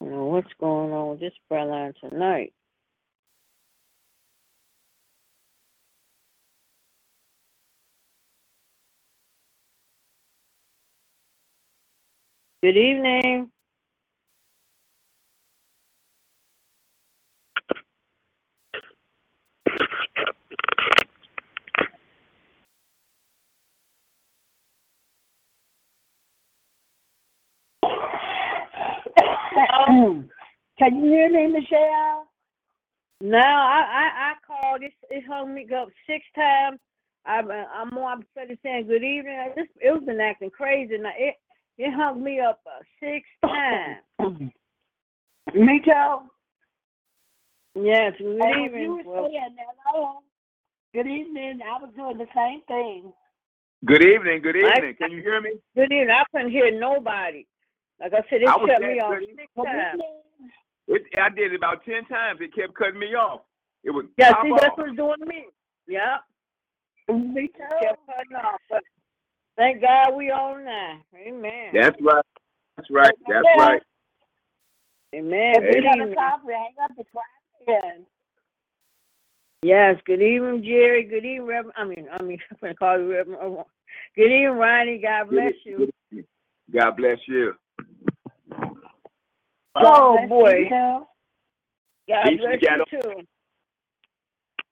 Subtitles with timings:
[0.00, 1.32] What's going on with this
[1.66, 2.52] line tonight?
[12.62, 13.50] Good evening.
[30.78, 32.26] Can you hear me, Michelle?
[33.22, 34.82] No, I I, I called.
[34.82, 36.78] It, it hung me up six times.
[37.24, 39.38] I'm I'm more upset than saying good evening.
[39.38, 40.98] I just it was been acting crazy.
[40.98, 41.34] Now it
[41.78, 44.02] it hung me up uh, six times.
[45.54, 46.18] me too.
[47.74, 48.82] Yes, good And evening.
[48.82, 49.56] you were Well, saying
[49.86, 50.18] hello,
[50.94, 53.12] good evening, I was doing the same thing.
[53.84, 54.40] Good evening.
[54.42, 54.94] Good I- evening.
[54.98, 55.52] Can you hear me?
[55.74, 56.10] good evening.
[56.10, 57.46] I couldn't hear nobody.
[58.00, 60.02] Like I said, it I was shut me off good six times.
[60.88, 62.40] It, I did it about ten times.
[62.42, 63.42] It kept cutting me off.
[63.84, 64.60] It was Yeah, see, off.
[64.60, 65.46] that's what's doing to me.
[65.88, 66.20] Yep,
[67.08, 67.64] Me too.
[67.82, 68.60] kept cutting off.
[68.70, 68.82] But
[69.56, 71.00] thank God we on now.
[71.16, 71.74] Amen.
[71.74, 72.24] That's right.
[72.76, 73.14] That's right.
[73.28, 73.56] That's Yeah.
[73.56, 73.82] right.
[75.14, 75.54] Amen.
[75.56, 76.14] If Good we got a evening.
[76.48, 78.06] hang up the question.
[79.62, 81.04] Yes, good evening, Jerry.
[81.04, 81.74] Good evening, Reverend.
[81.76, 83.64] I mean, I mean, I'm gonna call you Reverend.
[84.16, 84.98] Good evening, Ronnie.
[85.02, 85.90] God bless you.
[86.74, 87.54] God bless you.
[89.74, 90.70] Uh, oh Bless boy, you.
[90.70, 93.26] God Least we bless got you on- too.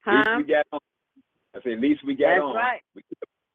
[0.06, 0.80] At least we got on.
[1.55, 2.55] I said, at least we got That's on.
[2.55, 2.80] right.
[2.94, 3.03] We,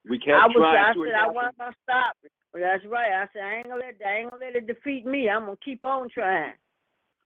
[0.09, 0.55] we I was.
[0.55, 1.05] trying I to.
[1.05, 2.15] said I wasn't gonna stop.
[2.51, 3.11] But that's right.
[3.11, 3.95] I said I ain't gonna let.
[4.05, 5.29] I ain't gonna let it defeat me.
[5.29, 6.53] I'm gonna keep on trying.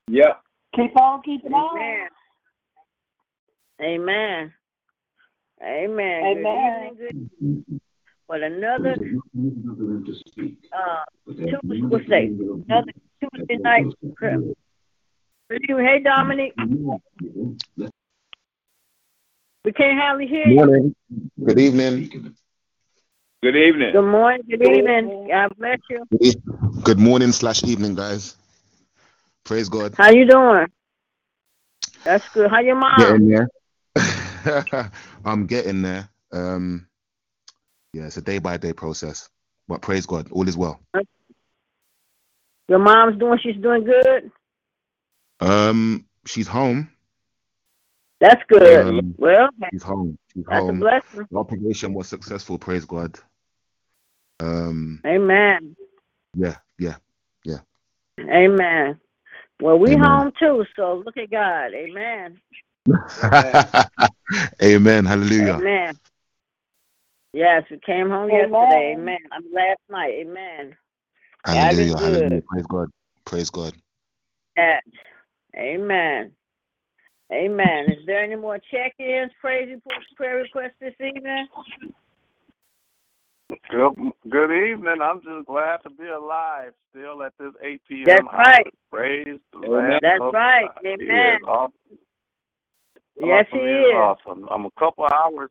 [0.09, 0.41] Yep.
[0.75, 1.77] Keep on keeping on.
[1.79, 2.07] Amen.
[3.81, 4.51] Amen.
[5.61, 6.23] Amen.
[6.25, 6.95] Amen.
[6.97, 7.65] Good evening.
[7.69, 7.81] Good.
[8.27, 8.95] But another uh,
[11.27, 12.63] Tuesday, what's that?
[12.67, 13.85] Another Tuesday night
[14.15, 14.39] prayer.
[15.49, 15.85] Good evening.
[15.85, 16.53] Hey, Dominic.
[19.65, 20.55] We can't hardly hear you.
[20.55, 20.95] Morning.
[21.43, 22.35] Good evening.
[23.41, 23.91] Good evening.
[23.91, 24.41] Good morning.
[24.49, 25.27] Good evening.
[25.29, 26.05] God bless you.
[26.83, 28.37] Good morning slash evening, guys.
[29.43, 29.95] Praise God.
[29.97, 30.67] How you doing?
[32.05, 32.49] That's good.
[32.49, 32.97] How your mom?
[32.97, 33.49] Getting there.
[35.25, 36.07] I'm getting there.
[36.31, 36.87] Um,
[37.93, 39.29] yeah, it's a day by day process.
[39.67, 40.81] But praise God, all is well.
[42.67, 43.39] Your mom's doing.
[43.41, 44.31] She's doing good.
[45.39, 46.89] Um, she's home.
[48.19, 48.87] That's good.
[48.87, 50.17] Um, well, She's home.
[50.33, 50.79] She's that's a home.
[50.79, 51.27] blessing.
[51.29, 52.57] The operation was successful.
[52.57, 53.17] Praise God.
[54.39, 55.75] Um, Amen.
[56.35, 56.95] Yeah, yeah,
[57.43, 57.59] yeah.
[58.19, 58.99] Amen.
[59.61, 60.03] Well, we Amen.
[60.03, 60.65] home too.
[60.75, 61.73] So look at God.
[61.73, 62.39] Amen.
[64.63, 65.05] Amen.
[65.05, 65.55] Hallelujah.
[65.55, 65.99] Amen.
[67.33, 68.49] Yes, we came home Amen.
[68.51, 68.95] yesterday.
[68.97, 69.17] Amen.
[69.31, 70.13] I mean, last night.
[70.21, 70.75] Amen.
[71.49, 71.97] God is Hallelujah.
[71.97, 72.29] Hallelujah.
[72.29, 72.43] good.
[72.47, 72.89] Praise God.
[73.25, 73.73] Praise God.
[74.57, 74.83] Yes.
[75.57, 76.31] Amen.
[77.33, 77.89] Amen.
[77.89, 81.47] Is there any more check-ins, praise reports, prayer requests this evening?
[83.69, 83.93] Good,
[84.29, 84.97] good evening.
[85.01, 88.07] I'm just glad to be alive still at this 8 p.m.
[88.07, 88.47] That's hour.
[88.47, 88.73] right.
[88.91, 89.99] Praise the Amen.
[89.99, 90.71] Lamb That's of right.
[90.75, 90.83] God.
[90.97, 91.41] He is Amen.
[91.47, 91.73] awesome.
[93.19, 93.59] Yes, he awesome.
[93.59, 94.11] is.
[94.27, 94.47] Awesome.
[94.51, 95.49] I'm a couple hours.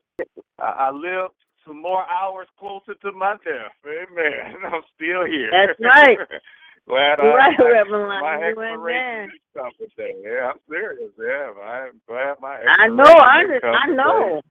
[0.59, 1.31] I, I live
[1.67, 3.73] some more hours closer to my death.
[3.87, 4.57] Amen.
[4.73, 5.51] I'm still here.
[5.51, 6.19] That's right.
[6.89, 8.43] glad You're I, right, my, Reverend my Lonnie.
[8.43, 9.31] You expiration amen.
[9.31, 10.15] is coming today.
[10.23, 11.11] Yeah, I'm serious.
[11.19, 13.05] Yeah, I'm glad my I know.
[13.05, 14.43] I, I know.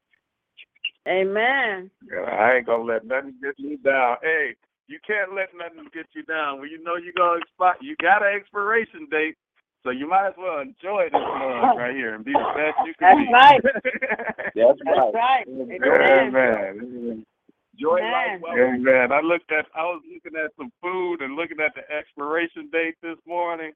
[1.07, 1.89] Amen.
[2.05, 4.17] Yeah, I ain't gonna let nothing get me down.
[4.21, 4.55] Hey,
[4.87, 6.59] you can't let nothing get you down.
[6.59, 9.35] When you know you're gonna expire, you got an expiration date,
[9.83, 12.93] so you might as well enjoy this month right here and be the best you
[12.99, 13.33] That's can be.
[13.33, 13.61] right.
[14.55, 15.47] That's That's right.
[15.47, 16.33] Amen.
[16.33, 17.25] Amen.
[17.73, 18.11] Enjoy Amen.
[18.11, 18.57] life well.
[18.57, 19.11] Amen.
[19.11, 22.95] I looked at, I was looking at some food and looking at the expiration date
[23.01, 23.71] this morning,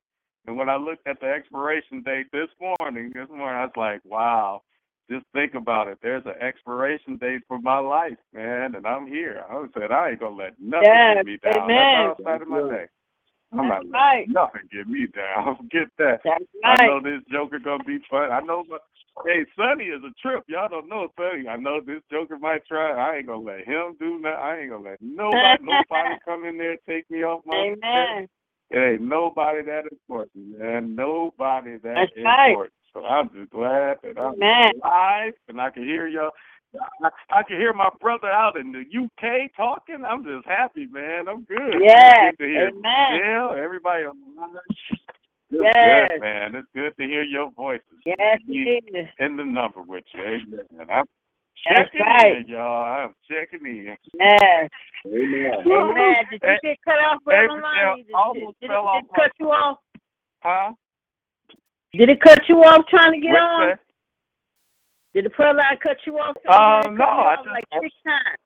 [0.48, 4.01] and when I looked at the expiration date this morning, this morning I was like,
[4.06, 4.62] wow.
[5.10, 6.00] Just think about it.
[6.01, 9.44] There's an expiration date for my life, man, and I'm here.
[9.50, 11.68] I said I ain't gonna let nothing Yes, get me down.
[11.69, 11.75] amen.
[11.75, 12.86] That's how I started my day.
[13.60, 14.28] I'm not right.
[14.28, 15.68] nothing get me down.
[15.72, 16.22] Get that.
[16.24, 17.04] That's I know right.
[17.04, 18.31] this Joker gonna be fun.
[18.31, 18.81] I know, but
[19.25, 20.44] hey, Sonny is a trip.
[20.48, 21.48] Y'all don't know Sonny.
[21.48, 22.92] I know this Joker might try.
[22.92, 24.40] I ain't gonna let him do that.
[24.40, 27.56] I ain't gonna let nobody, nobody come in there take me off my.
[27.56, 28.28] Amen.
[28.72, 30.96] It ain't nobody that important, man.
[30.96, 32.50] Nobody that That's right.
[32.50, 32.74] important.
[32.94, 34.72] So I'm just glad that I'm Amen.
[34.84, 36.31] alive and I can hear y'all.
[37.31, 40.04] I, can hear my brother out in the UK talking.
[40.07, 41.27] I'm just happy, man.
[41.27, 41.81] I'm good.
[41.81, 42.30] Yeah.
[42.30, 43.19] It's good to hear Amen.
[43.22, 44.56] Jill, everybody the line.
[45.51, 46.10] Yes.
[46.12, 46.56] good, man.
[46.56, 47.83] It's good to hear your voices.
[48.06, 49.07] Yes, You it is.
[49.19, 50.22] in the number with you.
[50.22, 50.66] Amen.
[50.89, 51.06] I'm
[51.69, 52.38] That's checking right.
[52.38, 52.83] in, y'all.
[52.83, 53.95] I'm checking in.
[54.19, 54.69] Yes.
[55.06, 55.51] Amen.
[55.66, 56.16] Amen.
[56.31, 58.04] Did you get cut off, Brother Michelle, Lonnie?
[58.04, 59.77] Did, almost did, did, fell it, off did it cut you off?
[60.42, 60.72] Huh?
[61.94, 63.68] Did it cut you off trying to get What's on?
[63.69, 63.80] that?
[65.16, 66.36] Did the prayer line cut you off?
[66.36, 68.38] get no, cut you I off just- like six times.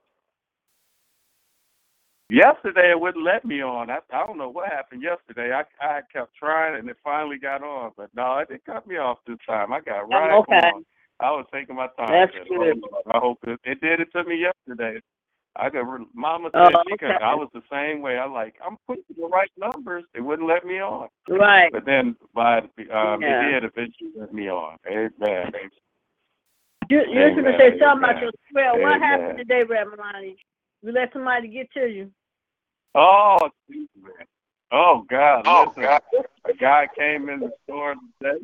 [2.32, 3.90] Yesterday it wouldn't let me on.
[3.90, 5.52] I, I don't know what happened yesterday.
[5.52, 8.98] I I kept trying and it finally got on, but no, it didn't cut me
[8.98, 9.74] off this time.
[9.74, 10.68] I got right Oh, okay.
[10.70, 10.86] on.
[11.20, 12.30] I was taking my time.
[12.32, 12.84] That's good.
[12.86, 15.00] "Oh, I hope it, it did it to me yesterday.
[15.56, 17.10] I got re- Mama Oh, said she could.
[17.16, 17.24] okay.
[17.24, 18.20] I was the same way.
[18.20, 20.04] I like I'm putting the right numbers.
[20.14, 21.08] It wouldn't let me on.
[21.28, 21.72] Right.
[21.72, 23.48] But then by um Yeah.
[23.50, 24.78] it did eventually let me on.
[24.88, 25.52] Amen.
[26.90, 28.80] You, you was going to Amen, say something about your spell.
[28.80, 29.02] What amen.
[29.02, 30.38] happened today, Reverend Lonnie?
[30.82, 32.12] You let somebody get to you.
[32.96, 33.38] Oh,
[33.70, 34.26] Jesus, man.
[34.72, 35.44] Oh God!
[35.46, 36.02] Oh, listen, God.
[36.46, 38.38] a guy came in the store today.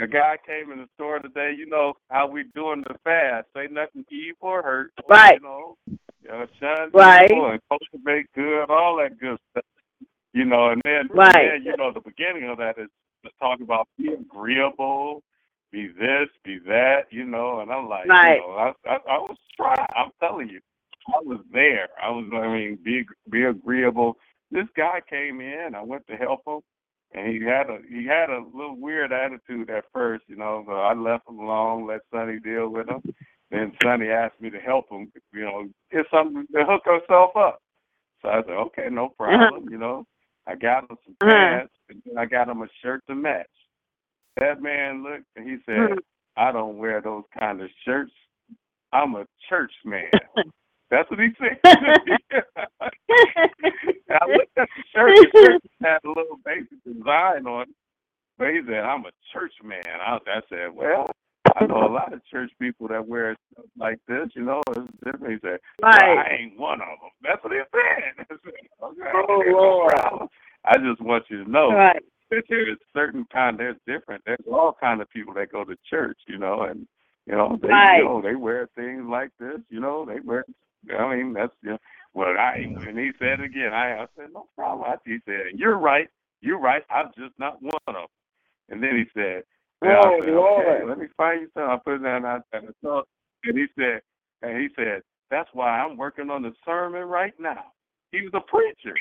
[0.00, 1.52] A guy came in the store today.
[1.56, 3.46] You know how we doing the fast?
[3.56, 4.92] Say nothing evil or hurt.
[5.08, 5.40] Right.
[5.40, 5.76] You know,
[6.32, 7.28] uh, shun Right.
[7.30, 9.64] evil and cultivate good, all that good stuff.
[10.32, 11.32] You know, and then, Right.
[11.52, 12.88] then you know the beginning of that is
[13.24, 15.22] to talk about be agreeable,
[15.72, 17.02] be this, be that.
[17.10, 18.40] You know, and I'm like, Right.
[18.40, 19.86] you know, I, I I was trying.
[19.96, 20.60] I'm telling you.
[21.08, 21.88] I was there.
[22.02, 24.18] I was, I mean, be be agreeable.
[24.50, 25.74] This guy came in.
[25.76, 26.60] I went to help him,
[27.14, 30.64] and he had a he had a little weird attitude at first, you know.
[30.66, 33.02] But I left him alone, let Sonny deal with him.
[33.50, 37.60] Then Sonny asked me to help him, you know, get something to hook herself up.
[38.22, 40.06] So I said, okay, no problem, you know.
[40.46, 41.60] I got him some Uh-huh.
[41.60, 43.46] pants, and then I got him a shirt to match.
[44.36, 45.98] That man looked, and he said, Mhm.
[46.36, 48.12] I don't wear those kind of shirts.
[48.92, 50.10] I'm a church man.
[50.90, 51.58] That's what he said.
[54.10, 55.16] I looked at the shirt.
[55.16, 57.68] The shirt had a little basic design on it.
[58.38, 59.82] But he said, I'm a church man.
[59.86, 61.06] I, I said, well,
[61.56, 64.60] I know a lot of church people that wear stuff like this, you know.
[64.68, 65.32] It's different.
[65.34, 67.10] He said, well, I ain't one of them.
[67.22, 68.14] That's what he said.
[68.18, 68.52] I said,
[68.82, 70.28] okay, Oh, Lord.
[70.66, 72.02] I just want you to know right.
[72.30, 76.38] There's certain kind there's different there's all kind of people that go to church you
[76.38, 76.86] know and
[77.26, 77.98] you know they Right.
[77.98, 80.44] you know they wear things like this you know they wear
[80.98, 81.78] i mean that's you know,
[82.14, 82.56] well i
[82.88, 86.08] and he said again i i said no problem I, he said you're right
[86.40, 88.06] you're right i'm just not one of them
[88.70, 89.42] and then he said
[89.82, 91.70] well, Oh, said, okay, let me find you something.
[91.70, 93.06] I put it down and I, and I thought,
[93.44, 94.00] and he said,
[94.42, 97.64] and he said, that's why I'm working on the sermon right now.
[98.12, 98.96] He was a preacher.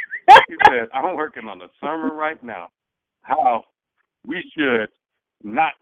[0.47, 2.67] He said, I'm working on the sermon right now.
[3.25, 3.63] How
[4.25, 4.89] we should
[5.43, 5.73] not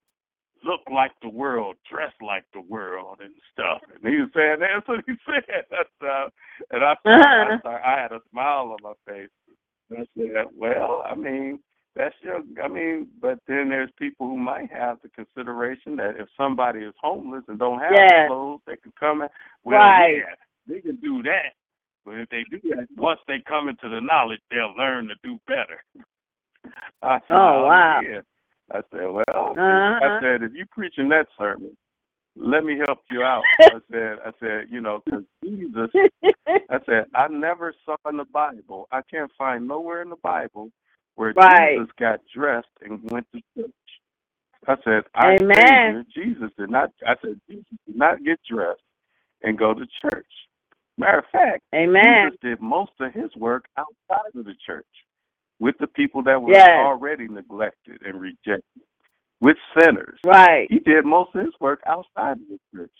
[0.64, 3.82] look like the world, dress like the world, and stuff.
[3.94, 5.66] And he was saying that's what he said.
[5.70, 6.30] That's uh,
[6.72, 7.58] and I, I, Uh-huh.
[7.62, 9.30] started, I had a smile on my face.
[9.92, 11.60] I said, well, I mean,
[11.96, 12.42] that's your.
[12.64, 16.94] I mean, but then there's people who might have the consideration that if somebody is
[17.02, 18.28] homeless and don't have Yeah.
[18.28, 19.30] clothes, they can come in.
[19.64, 20.18] Well, Right.
[20.18, 20.36] yeah,
[20.68, 21.54] they can do that.
[22.06, 25.40] But if they do that, once they come into the knowledge, they'll learn to do
[25.48, 25.84] better.
[27.04, 28.02] I said, Oh, wow.
[28.02, 28.22] Yeah.
[28.72, 29.60] I said, well,
[30.02, 30.20] I Uh-huh.
[30.20, 31.78] said, if you preaching that sermon,
[32.36, 33.50] let me help you out.
[33.70, 35.92] I said, I said, you know, because Jesus,
[36.70, 40.72] I said, I never saw in the Bible, I can't find nowhere in the Bible
[41.16, 41.78] where Right.
[41.78, 43.72] Jesus got dressed and went to church.
[44.68, 46.06] I said, our Amen.
[46.16, 48.82] Jesus did not, I said, Jesus did not get dressed
[49.44, 50.28] and go to church.
[50.98, 52.32] Matter of fact, Amen.
[52.32, 54.86] Jesus did most of his work outside of the church
[55.64, 56.78] with the people that were Yes.
[56.78, 58.84] already neglected and rejected,
[59.42, 60.20] with sinners.
[60.26, 60.70] Right.
[60.70, 62.92] He did most of his work outside of the church.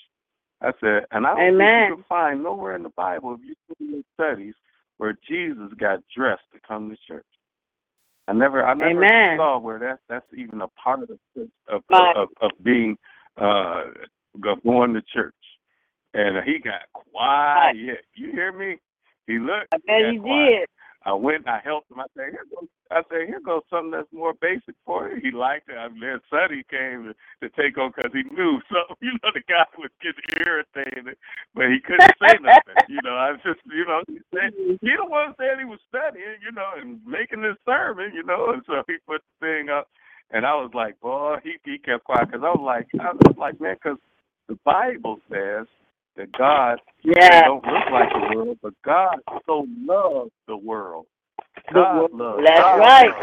[0.62, 1.58] I said, and I don't Amen.
[1.58, 4.56] think you can find nowhere in the Bible, if you do your studies,
[4.98, 7.26] where Jesus got dressed to come to church.
[8.28, 9.36] I never, I never Amen.
[9.36, 12.16] saw where that's that's even a part of the of Right.
[12.16, 12.98] of, of being
[13.38, 13.86] uh
[14.64, 15.36] going to church.
[16.16, 18.00] And he got quiet.
[18.16, 18.78] You hear me?
[19.28, 19.70] He looked.
[19.74, 20.68] I bet got he did.
[21.06, 21.46] I went.
[21.48, 22.00] and I helped him.
[22.02, 25.32] I said, "Here goes." I said, "Here goes something that's more basic for you." He
[25.32, 25.78] liked it.
[25.78, 28.98] I mean, then Sonny came to, to take on because he knew something.
[29.02, 31.18] You know, the guy was getting irritated,
[31.56, 32.76] but he couldn't say nothing.
[32.90, 36.40] You know, I just, you know, he said he the one said he was studying,
[36.44, 39.88] you know, and making this sermon, you know, and so he put the thing up,
[40.32, 43.38] and I was like, boy, he he kept quiet because I was like, I was
[43.38, 44.00] like, man, because
[44.50, 45.68] the Bible says
[46.16, 47.44] that God Yeah.
[47.44, 51.08] don't look like the world, but God so loved the world.
[51.74, 52.44] God loves.
[52.46, 53.14] That's right.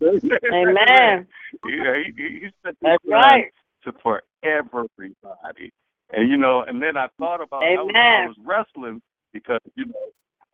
[0.00, 0.48] everybody.
[0.52, 1.26] Amen.
[1.64, 2.50] Yeah, he, he,
[2.82, 3.52] That's right.
[3.84, 5.72] to for everybody.
[6.10, 9.86] And you know, and then I thought about I was, I was wrestling because you
[9.86, 9.92] know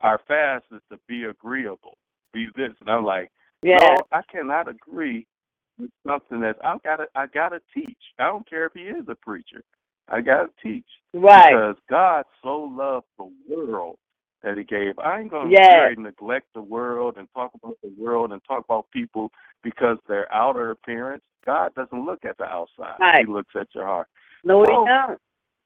[0.01, 1.97] our fast is to be agreeable,
[2.33, 3.31] be this, and I'm like,
[3.63, 3.79] Yeah.
[3.79, 5.27] no, I cannot agree
[5.79, 7.99] with something that I gotta I gotta teach.
[8.19, 9.63] I don't care if he is a preacher.
[10.09, 11.51] I gotta teach Right.
[11.51, 13.97] because God so loved the world
[14.43, 14.99] that He gave.
[14.99, 15.73] I ain't gonna Yes.
[15.73, 19.33] very neglect the world and talk about the world and talk about people
[19.63, 21.23] because their outer appearance.
[21.45, 23.27] God doesn't look at the outside; Right.
[23.27, 24.09] He looks at your heart.
[24.45, 24.87] No, we Oh.
[24.87, 25.21] don't.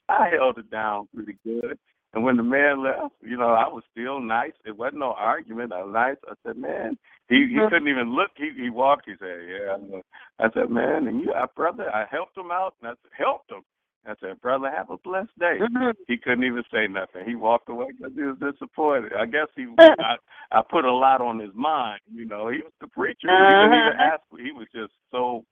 [0.09, 1.79] I held it down pretty good.
[2.15, 4.55] And when the man left, you know, I was still nice.
[4.65, 5.73] It wasn't no argument.
[5.73, 6.17] I was nice.
[6.27, 6.97] I said, man,
[7.29, 7.69] he he Mhm.
[7.69, 8.31] couldn't even look.
[8.37, 9.05] He he walked.
[9.07, 10.01] He said, yeah.
[10.39, 12.75] I said, man, and you, uh, brother, I helped him out.
[12.81, 13.63] And I said, helped him.
[14.09, 15.59] I said, brother, have a blessed day.
[15.61, 15.95] Mhm.
[16.07, 17.27] He couldn't even say nothing.
[17.27, 19.13] He walked away because he was disappointed.
[19.13, 20.17] I guess he, I,
[20.51, 22.01] I put a lot on his mind.
[22.13, 23.29] You know, he was the preacher.
[23.29, 24.15] He didn't even Uh-huh.
[24.15, 24.23] ask.
[24.41, 25.45] He was just so.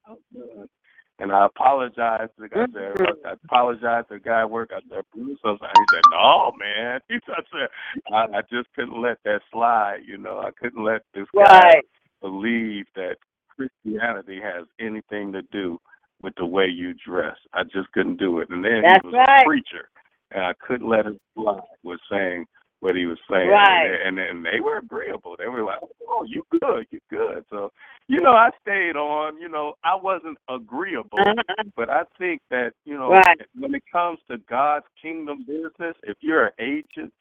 [1.19, 2.33] And I apologized.
[2.37, 2.63] to the guy.
[2.63, 3.27] I said, Mhm.
[3.27, 4.71] I apologized to the guy at work.
[4.73, 5.39] I said, Bruce.
[5.45, 7.01] I said, he said, no, man.
[7.09, 7.69] He said, I, said,
[8.13, 10.01] I, I just couldn't let that slide.
[10.07, 11.85] You know, I couldn't let this guy Right.
[12.21, 13.17] believe that
[13.49, 15.81] Christianity has anything to do
[16.23, 17.37] with the way you dress.
[17.53, 18.49] I just couldn't do it.
[18.51, 19.43] And then That's he was right.
[19.43, 19.89] a preacher,
[20.33, 22.47] and I couldn't let him slide with saying
[22.81, 23.49] what he was saying.
[23.49, 23.87] Right.
[24.05, 25.37] And, and, and they were agreeable.
[25.39, 27.73] They were like, "Oh, you good, you good." So,
[28.09, 29.41] you know, I stayed on.
[29.41, 31.65] You know, I wasn't agreeable, Uh-huh.
[31.77, 33.41] but I think that you know, Right.
[33.55, 37.13] when it comes to God's kingdom business, if you're an agent,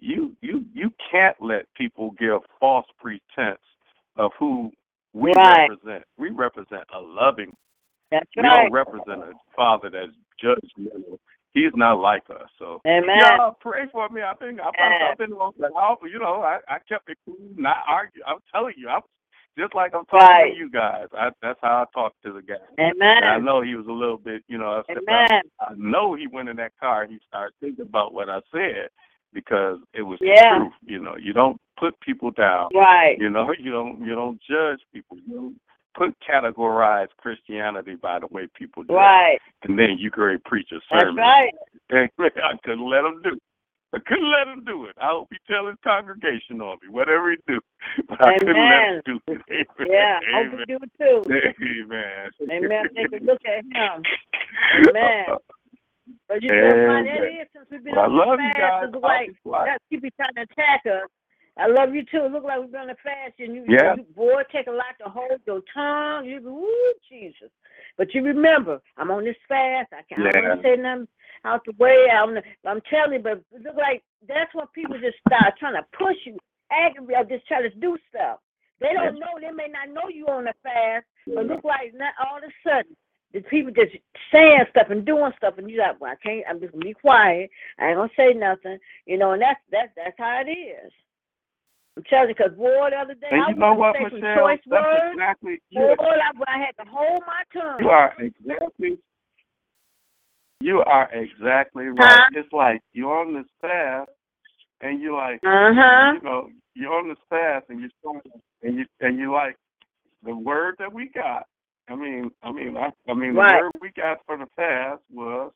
[0.00, 3.60] you you you can't let people give false pretense
[4.16, 4.72] of who
[5.12, 5.68] we Right.
[5.70, 6.04] represent.
[6.16, 7.54] We represent a loving.
[8.12, 8.64] That's We right.
[8.64, 11.18] don't represent a father that's judgmental.
[11.54, 12.48] He's not like us.
[12.58, 13.18] So Amen.
[13.18, 14.22] y'all pray for me.
[14.22, 15.08] I think I've, Yeah.
[15.12, 15.98] I've been on the house.
[16.10, 18.22] You know, I, I kept it cool, not argue.
[18.26, 19.02] I'm telling you, I'm
[19.58, 20.52] just like I'm talking Right.
[20.52, 21.08] to you guys.
[21.12, 22.54] I, that's how I talk to the guy.
[22.78, 24.98] And I know he was a little bit, you know, upset.
[25.08, 25.42] Amen.
[25.60, 27.06] I know he went in that car.
[27.06, 28.88] He started thinking about what I said
[29.34, 30.58] because it was Yeah.
[30.58, 30.72] the truth.
[30.86, 32.70] You know, you don't put people down.
[32.74, 33.18] Right.
[33.18, 35.18] You know, you don't you don't judge people.
[35.26, 35.56] You don't
[35.94, 39.38] put categorize Christianity by the way people dress, Right.
[39.64, 41.16] and then you and preach a sermon.
[41.16, 41.54] That's right.
[41.90, 43.30] And I couldn't let him do.
[43.34, 43.42] it.
[43.94, 44.96] I couldn't let him do it.
[45.00, 47.60] I hope he tell his congregation on me, whatever he do.
[48.08, 49.42] But I couldn't let him do it.
[49.50, 49.88] Amen.
[49.90, 50.20] Yeah.
[50.32, 50.64] I hope Amen.
[50.66, 51.32] you do it too.
[51.62, 52.30] Amen.
[52.50, 52.84] Amen.
[52.96, 54.02] Take a look at him.
[54.74, 55.26] Amen.
[56.28, 57.24] But you know that Amen.
[57.24, 58.90] is since we've been Well, I on love the you guys.
[58.94, 59.66] it's like I'll be quiet.
[59.66, 61.08] that people trying to attack us.
[61.58, 62.24] I love you too.
[62.24, 63.94] It look like we've been on a fast and you, Yeah.
[63.96, 66.24] you boy take a lot to hold your tongue.
[66.24, 67.50] You go, ooh, Jesus.
[67.98, 69.92] But you remember, I'm on this fast.
[69.92, 70.62] I can't yeah.
[70.62, 71.08] say nothing
[71.44, 72.08] out the way.
[72.10, 75.84] I'm, I'm telling you, but it look like that's what people just start trying to
[75.92, 76.38] push you,
[76.70, 78.38] aggravate, or just try to do stuff.
[78.80, 79.38] They don't know.
[79.40, 82.68] They may not know you on a fast, but look like not all of a
[82.68, 82.96] sudden
[83.32, 83.92] the people just
[84.32, 86.44] saying stuff and doing stuff, and you like, well, I can't.
[86.48, 87.50] I'm just gonna be quiet.
[87.78, 89.32] I ain't gonna say nothing, you know.
[89.32, 90.92] And that's that's that's how it is.
[91.96, 94.36] I'm telling you, because boy, the other day I And you know what, some Michelle?
[94.38, 95.12] choice That's words.
[95.12, 95.96] exactly Boy, you.
[96.00, 97.80] I, I had to hold my tongue.
[97.80, 98.98] You are exactly.
[100.60, 102.20] You are exactly right.
[102.20, 102.28] Huh?
[102.34, 104.10] It's like you're on this fast,
[104.80, 106.12] and you're like, Uh huh.
[106.14, 108.32] you know, you're on this fast, and you're starting,
[108.62, 109.56] and you and you like
[110.24, 111.46] the word that we got.
[111.88, 113.58] I mean, I mean, I, I mean, Right.
[113.58, 115.52] the word we got for the fast was,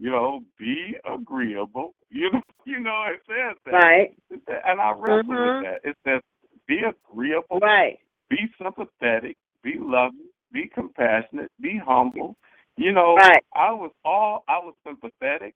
[0.00, 1.94] you know, be agreeable.
[2.10, 4.16] You know, you know, it says that, Right.
[4.30, 5.38] It and I wrestle Mhm.
[5.38, 5.80] with that.
[5.84, 6.22] It says
[6.68, 7.98] be agreeable, Right.
[8.30, 12.36] be sympathetic, be loving, be compassionate, be humble.
[12.76, 13.44] You know, Right.
[13.54, 15.54] I was all I was sympathetic,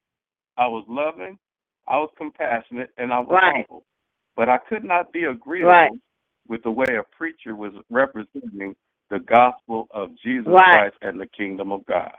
[0.59, 1.39] I was loving,
[1.89, 3.43] I was compassionate, and I was Right.
[3.45, 3.85] humble.
[4.37, 5.93] But I could not be agreeable Right.
[6.49, 8.77] with the way a preacher was representing
[9.11, 10.65] the gospel of Jesus Right.
[10.67, 12.13] Christ and the kingdom of God.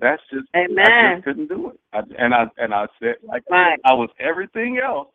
[0.00, 1.14] That's just I Amen.
[1.16, 1.80] just couldn't do it.
[1.92, 3.78] I, and I and I said like Right.
[3.84, 5.08] I was everything else.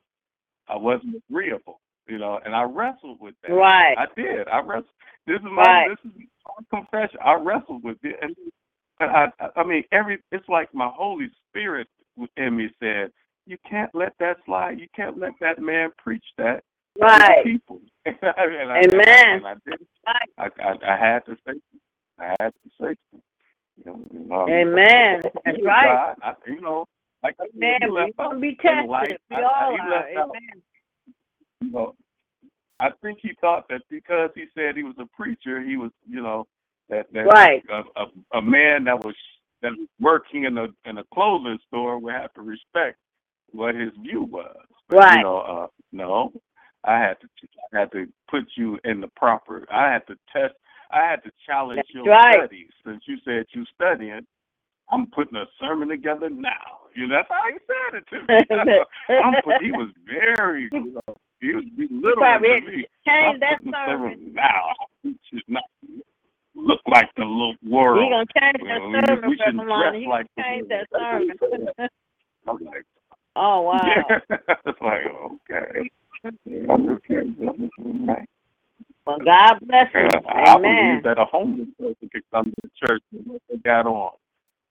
[0.68, 3.54] I wasn't agreeable, you know, and I wrestled with that.
[3.54, 3.96] Right.
[3.98, 4.48] I did.
[4.48, 4.86] I wrestled.
[5.28, 5.90] This is my Right.
[5.90, 7.20] this is my confession.
[7.24, 8.36] I wrestled with it, and
[9.00, 11.88] I, I, I mean, every it's like my Holy Spirit
[12.38, 13.12] in me said,
[13.46, 14.80] "You can't let that slide.
[14.80, 16.64] You can't let that man preach that
[17.00, 17.44] to Right.
[17.44, 19.26] people." and I, Amen.
[19.38, 19.88] And I, did.
[20.08, 20.30] Right.
[20.40, 21.54] I, I, I had to say.
[22.20, 22.96] I had to say.
[23.86, 25.22] You know, Amen.
[25.46, 26.16] That's right.
[26.22, 26.88] I, you know,
[27.24, 27.80] like I Amen.
[27.90, 29.10] We're gonna be in life.
[29.10, 29.20] tested.
[29.30, 30.10] We all are.
[30.18, 30.64] out Amen.
[31.62, 31.96] you know,
[32.80, 36.22] I think he thought that because he said he was a preacher, he was, you
[36.22, 36.48] know,
[36.90, 37.64] that that Right.
[37.70, 39.16] a, a, a man that was
[39.62, 42.98] that was working in a in a clothing store would have to respect
[43.52, 44.56] what his view was.
[44.90, 45.18] But, Right.
[45.18, 46.34] You know, uh, no,
[46.86, 47.28] I had to
[47.74, 49.66] I had to put you in the proper.
[49.72, 50.56] I had to test.
[50.94, 52.36] I had to challenge That's your right.
[52.38, 54.26] studies since you said you studying.
[54.92, 56.90] I'm putting a sermon together now.
[56.96, 58.80] You know, that's how he said it to me.
[59.24, 62.86] I'm put, he was very, you know, he was belittling to me.
[63.08, 64.34] change that sermon.
[64.34, 64.76] now.
[65.04, 65.64] It should not
[66.56, 68.04] look like the little world.
[68.04, 70.00] He gonna change You that know, sermon, we Brother shouldn't Lonnie.
[70.00, 71.24] dress He like change that world.
[71.30, 71.90] That's what he sermon.
[72.48, 72.86] I'm like,
[73.36, 73.80] oh wow.
[73.84, 74.20] yeah.
[74.66, 75.90] it's like, okay.
[76.82, 78.26] okay.
[79.06, 79.88] Well, God bless.
[79.96, 80.60] Uh, I Amen.
[80.60, 84.12] believe that a homeless person could come to the church and what they got on.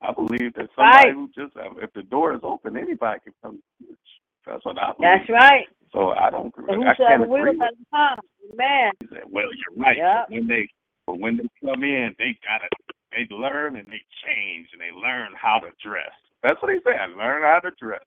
[0.02, 1.14] I believe that somebody Right.
[1.14, 3.98] who just, if the door is open, anybody can come to church.
[4.46, 5.10] That's what I believe.
[5.20, 5.66] That's right.
[5.92, 6.66] So I don't agree.
[6.70, 8.18] So I can't whosoever will agree with let him come.
[8.54, 8.92] Amen.
[9.00, 9.98] he said, Well, you're right.
[9.98, 10.28] Yep.
[10.28, 10.68] When they
[11.06, 12.68] but when they come in, they gotta
[13.12, 16.12] they learn and they change and they learn how to dress.
[16.42, 17.16] That's what he said.
[17.18, 18.02] Learn how to dress.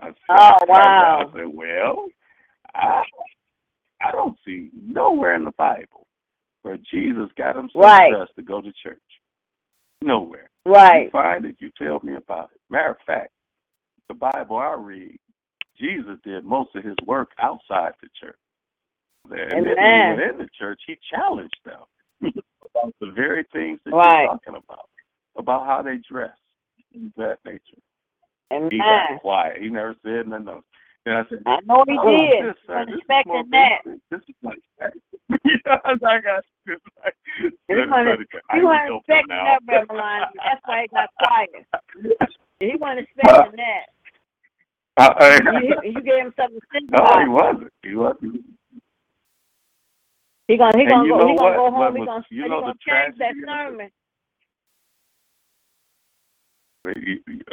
[0.00, 1.20] I said, Oh, wow.
[1.20, 2.06] I said, Well,
[2.74, 3.02] I
[4.50, 6.06] see nowhere in the Bible
[6.62, 8.10] where Jesus got himself Right.
[8.12, 8.98] dressed to go to church.
[10.02, 10.50] Nowhere.
[10.64, 11.04] Right.
[11.06, 12.60] You find it, you tell me about it.
[12.68, 13.32] Matter of fact,
[14.08, 15.18] the Bible I read,
[15.78, 18.36] Jesus did most of his work outside the church.
[19.24, 20.16] And then when Amen.
[20.16, 21.80] he went in the church, he challenged them
[22.22, 24.22] about the very things that Right.
[24.22, 24.88] you're talking about,
[25.36, 26.36] about how they dress,
[27.16, 27.60] that nature.
[28.50, 29.06] And he Amen.
[29.10, 29.62] got quiet.
[29.62, 30.64] He never said nothing else.
[31.06, 32.44] And I said, I know he "Oh, did.
[32.44, 33.78] This, sir, Wasn't this is more expecting that.
[34.10, 34.58] This is like
[35.44, 36.78] yeah, I got this.
[37.04, 37.14] Like,
[37.68, 40.26] He wasn't, I he can wasn't help him expecting that, Reverend.
[40.36, 41.66] That's why he got quiet.
[42.60, 43.86] He wasn't expecting that.
[44.96, 47.22] Uh, uh, You, you gave him something to think no, about.
[47.22, 47.72] he wasn't.
[47.82, 48.44] He wasn't.
[50.48, 51.96] He gonna he gonna go he gonna go home.
[51.96, 53.80] He gonna you he know gonna change that tragedy of it?
[53.80, 53.90] sermon.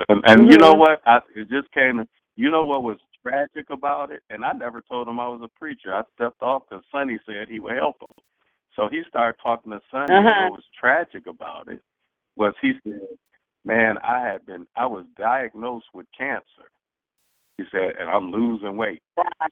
[0.10, 1.02] And, and you know what?
[1.06, 2.08] I, it just came.
[2.36, 2.98] You know what was
[3.30, 4.22] tragic about it?
[4.30, 5.94] And I never told him I was a preacher.
[5.96, 8.24] I stepped off because Sonny said he would help him.
[8.76, 10.08] So he started talking to Sonny.
[10.16, 10.50] and Uh-huh.
[10.50, 11.82] What was tragic about it
[12.36, 13.02] was he said,
[13.66, 14.68] "Man, I had been.
[14.76, 16.70] I was diagnosed with cancer."
[17.58, 19.04] He said, "And I'm losing weight.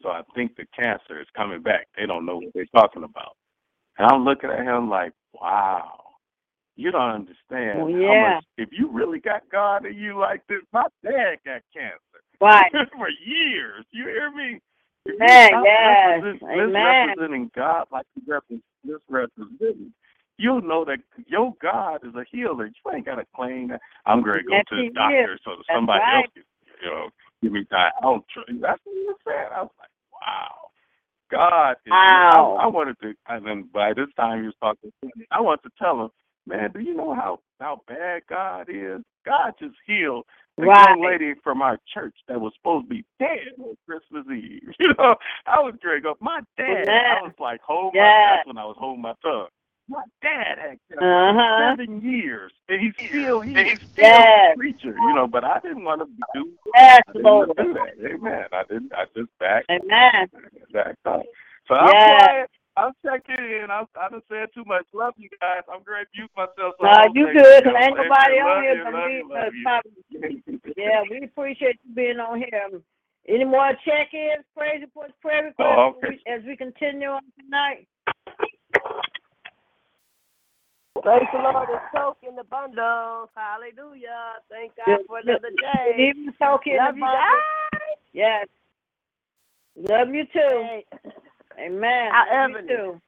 [0.04, 1.88] So I think the cancer is coming back.
[1.98, 3.38] They don't know what they're talking about."
[3.98, 6.02] And I'm looking at him like, "Wow."
[6.76, 8.44] You don't understand Well, how much.
[8.58, 12.72] If you really got God in you like this, my dad got cancer Right.
[12.98, 13.86] for years.
[13.92, 14.60] You hear me?
[15.06, 16.22] You Amen, stop yes.
[16.24, 16.74] represent- Amen.
[16.74, 19.94] misrepresenting God like you repre- misrepresenting,
[20.38, 22.66] you'll know that your God is a healer.
[22.68, 25.34] You ain't got to claim that I'm going to go Yes, to he the doctor
[25.34, 25.40] is.
[25.46, 26.24] so that That's somebody right.
[26.24, 26.44] else can,
[26.84, 27.10] you know,
[27.44, 27.92] give me time.
[28.00, 28.50] I don't trust.
[28.62, 29.50] That's what he was saying.
[29.56, 29.90] I was like,
[30.22, 30.56] wow.
[31.32, 31.92] God is.
[31.92, 32.58] Wow.
[32.60, 34.92] I, I wanted to, and then by this time he was talking.
[35.02, 36.10] to me, I wanted to tell him,
[36.48, 39.02] man, do you know how how bad God is?
[39.26, 40.26] God just healed
[40.58, 40.90] the Right.
[40.90, 44.62] young lady from our church that was supposed to be dead on Christmas Eve.
[44.80, 45.16] You know,
[45.46, 46.18] I was great up.
[46.22, 48.04] My dad, I was like, hold Yes.
[48.04, 48.36] my.
[48.38, 49.48] That's when I was holding my tongue.
[49.88, 51.76] My dad had uh-huh.
[51.78, 54.54] seven years, and he's still he's still Yes.
[54.54, 54.96] a preacher.
[54.98, 56.52] You know, but I didn't want to do.
[56.74, 57.48] Yes, I didn't Lord.
[57.50, 58.14] want to do that.
[58.14, 58.46] Amen.
[58.52, 58.92] I didn't.
[58.94, 60.28] I just backed Amen.
[60.74, 61.22] backed up.
[61.68, 62.50] So I'm quiet.
[62.78, 63.68] I'm checking in.
[63.72, 64.86] I I done said too much.
[64.94, 65.64] Love you guys.
[65.72, 66.08] I'm great.
[66.16, 66.76] Mute myself.
[66.80, 68.08] So I No, don't you say good, 'cause anything ain't else.
[68.10, 69.14] nobody on here you, but me.
[69.18, 69.64] you, but love you.
[69.64, 72.64] probably- Yeah, we appreciate you being on here.
[72.66, 72.84] Um,
[73.28, 76.08] any more check-ins, praise reports, prayer requests Oh, okay.
[76.08, 77.88] as we- as we continue on tonight?
[81.02, 83.30] Praise the Lord, it's soak in the bundles.
[83.36, 84.40] Hallelujah.
[84.50, 85.96] Thank God Good- for another Good day.
[86.10, 86.78] evening, Sophie.
[86.78, 87.42] Love you guys.
[88.14, 88.48] Yes.
[89.76, 90.40] Love you too.
[90.64, 90.86] Hey,
[91.60, 92.12] Amen.
[92.32, 92.68] You Ebony?
[92.68, 93.02] too.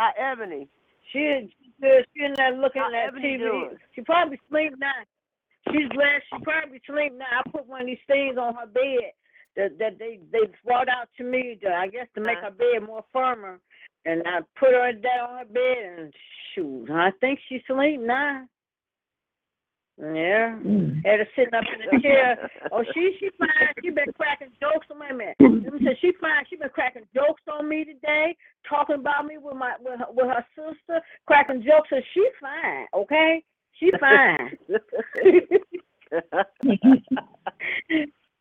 [0.00, 0.68] hi, Ebony.
[1.12, 2.06] She, she's good.
[2.16, 3.38] She in there looking at Ebony TV.
[3.38, 3.76] doing?
[3.94, 4.92] She probably sleep now.
[5.72, 6.24] She's blessed.
[6.32, 7.26] She probably sleep now.
[7.44, 9.12] I put one of these things on her bed
[9.56, 12.86] that that they they brought out to me, to, I guess, to make her bed
[12.86, 13.60] more firmer.
[14.06, 16.14] And I put her that on her bed, and
[16.54, 18.46] shoot, I think she sleep now.
[19.98, 20.56] Yeah,
[21.04, 22.50] had her sitting up in the chair.
[22.72, 23.48] Oh, she she fine.
[23.82, 25.34] She been cracking jokes on my man.
[25.38, 26.44] Let me say she fine.
[26.48, 28.34] She been cracking jokes on me today,
[28.66, 31.90] talking about me with my with her, with her sister, cracking jokes.
[31.90, 33.44] So she fine, okay?
[33.78, 34.56] She fine.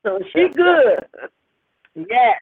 [0.04, 1.00] so she good.
[1.96, 2.42] Yes.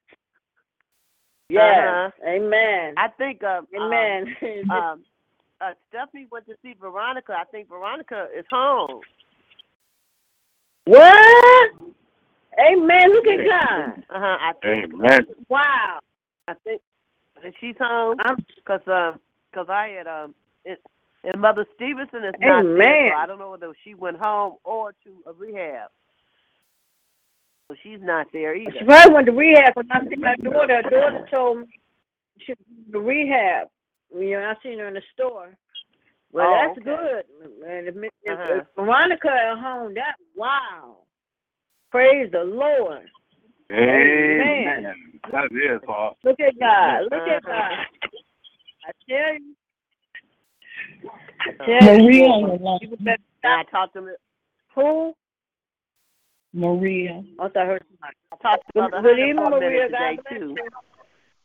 [1.50, 1.80] Yes.
[1.80, 2.12] Uh-huh.
[2.28, 2.94] Amen.
[2.98, 4.36] I think um, um, Amen.
[4.70, 5.04] um,
[5.62, 7.34] uh, Stephanie went to see Veronica.
[7.34, 9.02] I think Veronica is home.
[10.86, 11.72] what?
[12.60, 13.14] Amen.
[13.14, 14.04] Look at God.
[14.10, 14.38] Uh huh.
[14.40, 14.94] I think.
[14.94, 15.22] Amen.
[15.50, 16.00] Wow.
[16.48, 16.82] I think
[17.44, 19.20] that she's home I'm because um,
[19.54, 20.34] cause I had um,
[20.66, 20.80] it,
[21.24, 24.94] and Mother Stevenson is not there, so I don't know whether she went home or
[25.04, 25.90] to a rehab.
[27.70, 28.72] So she's not there either.
[28.80, 30.82] She probably went to rehab when I see my daughter.
[30.84, 31.80] Her daughter told me
[32.40, 33.68] she went to rehab.
[34.14, 35.56] You know, I seen her in the store.
[36.32, 37.24] Well, Oh, that's okay.
[37.42, 37.70] good.
[37.70, 38.60] And if, if, Uh-huh.
[38.60, 40.98] if Veronica at home, that wow.
[41.92, 43.08] Praise the Lord.
[43.72, 45.20] Amen.
[45.32, 46.18] That is awesome.
[46.24, 47.04] Look at God.
[47.04, 47.44] Look at.
[47.44, 47.86] God.
[48.86, 49.56] I tell you.
[51.50, 52.24] I tell Maria you.
[52.26, 52.80] on the line.
[52.82, 54.16] You better I talked to
[54.76, 55.14] Who?
[56.54, 57.24] Maria.
[57.40, 58.16] I thought I heard somebody.
[58.32, 59.88] I talked to Good, good evening, for a minute Maria.
[59.88, 60.56] today God bless too.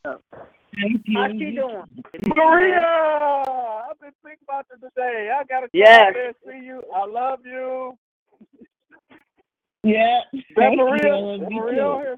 [0.05, 0.43] you.
[0.81, 1.17] Thank you.
[1.17, 1.83] How she doing?
[2.35, 5.31] Maria, I've been thinking about you today.
[5.35, 6.01] I gotta come Yes.
[6.01, 6.83] out there and see you.
[6.95, 7.97] I love you.
[9.83, 10.21] Yeah.
[10.49, 11.15] Is that Thank Maria?
[11.15, 12.17] love Is you Maria here?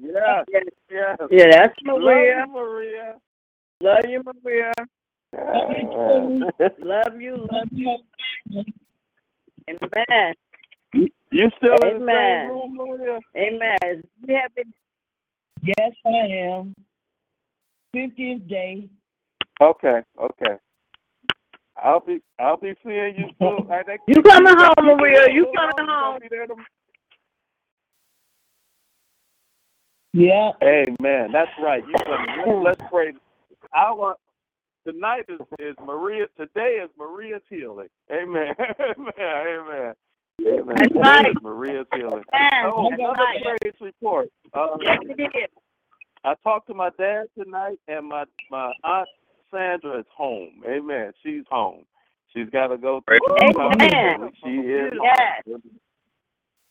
[0.00, 1.18] Yes, Yeah, yes.
[1.30, 2.46] yeah that's Maria.
[3.82, 4.72] Love you, Maria.
[5.42, 6.32] Love you too.
[6.78, 7.48] Love you.
[7.50, 7.98] Love Love you.
[9.70, 10.34] Amen.
[11.32, 13.20] You still in the same room, Maria?
[13.36, 14.02] Amen.
[14.26, 14.72] We have been
[15.62, 16.74] Yes, I am.
[18.06, 18.88] Fiftieth day.
[19.62, 20.56] Okay, okay.
[21.82, 23.68] I'll be I'll be seeing you soon.
[23.72, 25.26] I think You coming home, Maria.
[25.32, 26.18] You coming on, home.
[26.18, 26.66] gonna be there tom-
[30.14, 30.52] Yeah.
[30.62, 31.30] Amen.
[31.32, 31.84] That's right.
[31.86, 33.12] You gonna, let's pray.
[33.74, 34.18] I want
[34.86, 36.26] tonight is, is Maria.
[36.38, 37.88] Today is Maria's healing.
[38.12, 38.54] Amen.
[38.58, 39.12] Amen.
[39.20, 39.94] Amen.
[40.46, 40.76] Amen.
[40.76, 41.34] That's right.
[41.42, 42.24] Maria's healing.
[42.34, 42.50] Amen.
[42.66, 43.42] Oh, That's another right.
[43.62, 44.30] praise report.
[44.54, 45.50] Uh, Yes, it is.
[46.24, 49.08] I talked to my dad tonight, and my my aunt
[49.52, 50.62] Sandra is home.
[50.68, 51.12] Amen.
[51.24, 51.84] She's home.
[52.34, 53.52] She's got to go through Amen.
[53.56, 54.32] counseling.
[54.44, 54.92] She is.
[55.02, 55.42] Yes.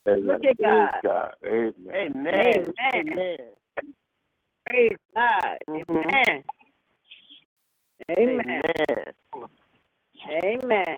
[0.08, 0.28] Amen.
[0.28, 1.02] Look at God.
[1.04, 1.34] God.
[1.46, 1.74] Amen.
[1.94, 2.74] Amen.
[2.94, 2.94] Amen.
[2.96, 3.38] Amen.
[4.70, 5.58] Praise God.
[5.70, 6.44] Amen.
[8.12, 8.62] Amen.
[8.62, 8.62] Amen.
[10.44, 10.98] Amen.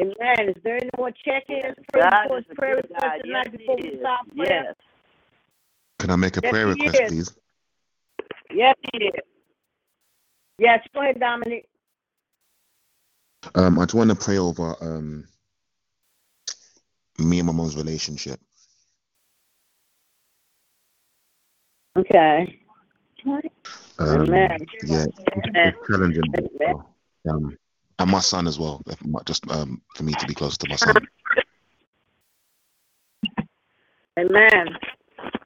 [0.00, 0.48] Amen.
[0.48, 1.76] Is there any more check-ins?
[1.94, 3.20] God Prayer is reports, a prayer good reports God.
[3.22, 4.00] tonight Yes, before we is.
[4.00, 4.74] start prayer?
[5.98, 7.10] Can I make a Yes, prayer request, is.
[7.10, 7.34] please?
[8.50, 9.20] Yes, it is.
[10.58, 11.66] Yes, go ahead, Dominic.
[13.54, 15.24] Um, I just want to pray over um
[17.18, 18.40] me and my mom's relationship.
[21.96, 22.60] Okay.
[23.26, 23.48] Um,
[24.00, 24.58] Amen.
[24.82, 25.08] yeah, Amen.
[25.54, 26.32] it's challenging.
[26.36, 26.84] Amen.
[27.28, 27.56] Um,
[27.98, 28.82] and my son as well.
[29.24, 30.94] Just um, for me to be close to my son.
[34.18, 34.76] Amen.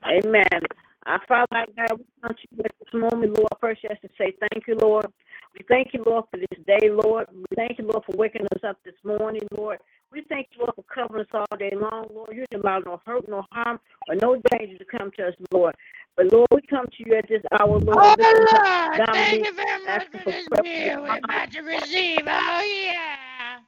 [0.05, 0.63] Amen.
[1.07, 3.53] Our Father, our God, we come to you at this moment, Lord.
[3.61, 5.07] First, just to say thank you, Lord.
[5.55, 7.27] We thank you, Lord, for this day, Lord.
[7.33, 9.79] We thank you, Lord, for waking us up this morning, Lord.
[10.13, 12.31] We thank you, Lord, for covering us all day long, Lord.
[12.35, 15.75] You didn't allow no hurt, no harm, or no danger to come to us, Lord.
[16.17, 17.99] But Lord, we come to you at this hour, Lord.
[17.99, 21.61] Oh, lifting up Lord, thank you very much for for this meal we're about to
[21.61, 22.21] receive.
[22.27, 23.59] Oh, yeah.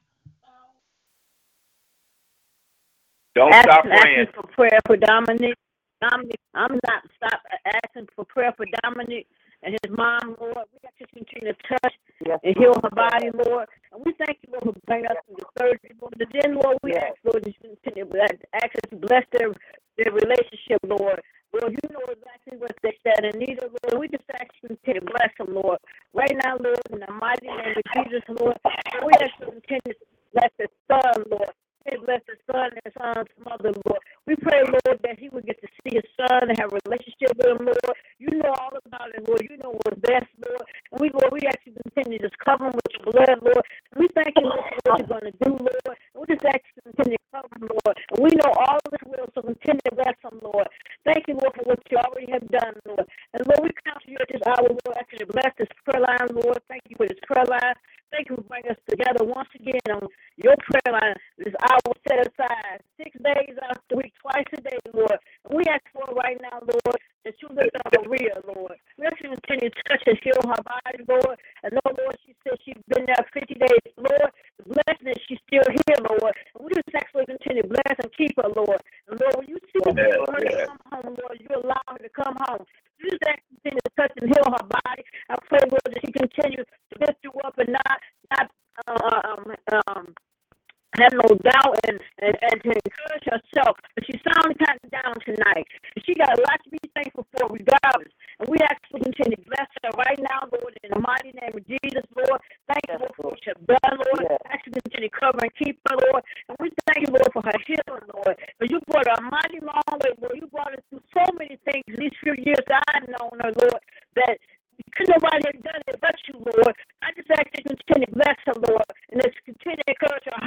[3.34, 4.26] Don't stop praying.
[4.26, 5.56] asking for prayer for Dominic.
[6.00, 7.40] Dominic, I'm not stop
[7.84, 9.26] asking for prayer for Dominic
[9.62, 10.66] and his mom, Lord.
[10.72, 11.94] We you to continue to touch
[12.26, 12.40] Yes.
[12.44, 13.68] and heal her body, Lord.
[13.92, 16.14] And we thank you, Lord, for bringing us to the surgery, Lord.
[16.18, 19.24] But then, Lord, we ask, Lord, that you continue to bless, ask us to bless
[19.32, 19.52] their,
[19.96, 21.20] their relationship, Lord.
[21.52, 24.00] Lord, you know exactly what they said and need of, Lord.
[24.00, 25.78] We just ask you to bless them, Lord.
[26.14, 28.56] Right now, Lord, in the mighty name of Jesus, Lord,
[29.06, 31.50] we ask you to continue to bless his son, Lord.
[31.88, 34.02] Continue to Bless his son and his son's mother, Lord.
[34.26, 37.32] We pray, Lord, that he would get to see his son and have a relationship
[37.36, 37.96] with him, Lord.
[38.18, 39.42] You know all about it, Lord.
[39.48, 40.62] You know what's best, Lord.
[40.92, 41.90] And we, Lord, we ask you to
[42.58, 42.79] continue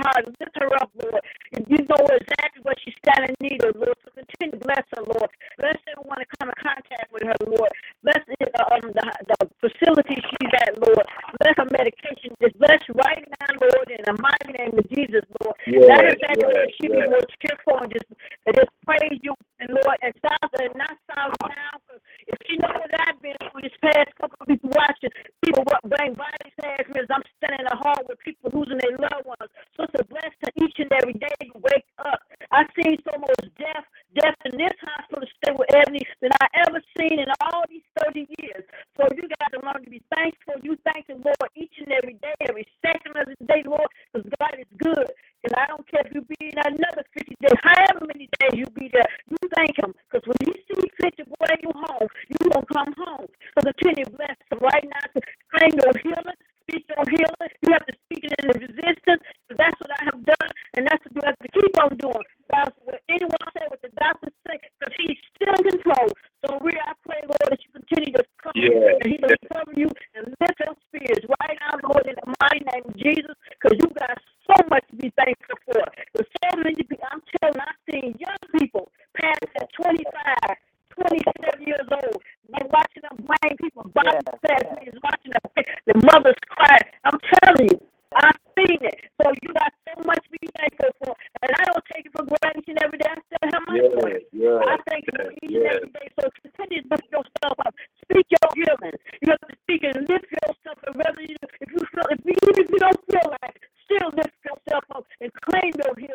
[0.04, 1.24] her, lift her up, Lord.
[1.54, 3.98] And you know exactly what she's standing in need of, Lord.
[4.06, 5.30] So continue to bless her, Lord.
[5.60, 7.72] Bless everyone to come in contact with her, Lord.
[8.04, 10.23] Bless it, uh, um, the, the facility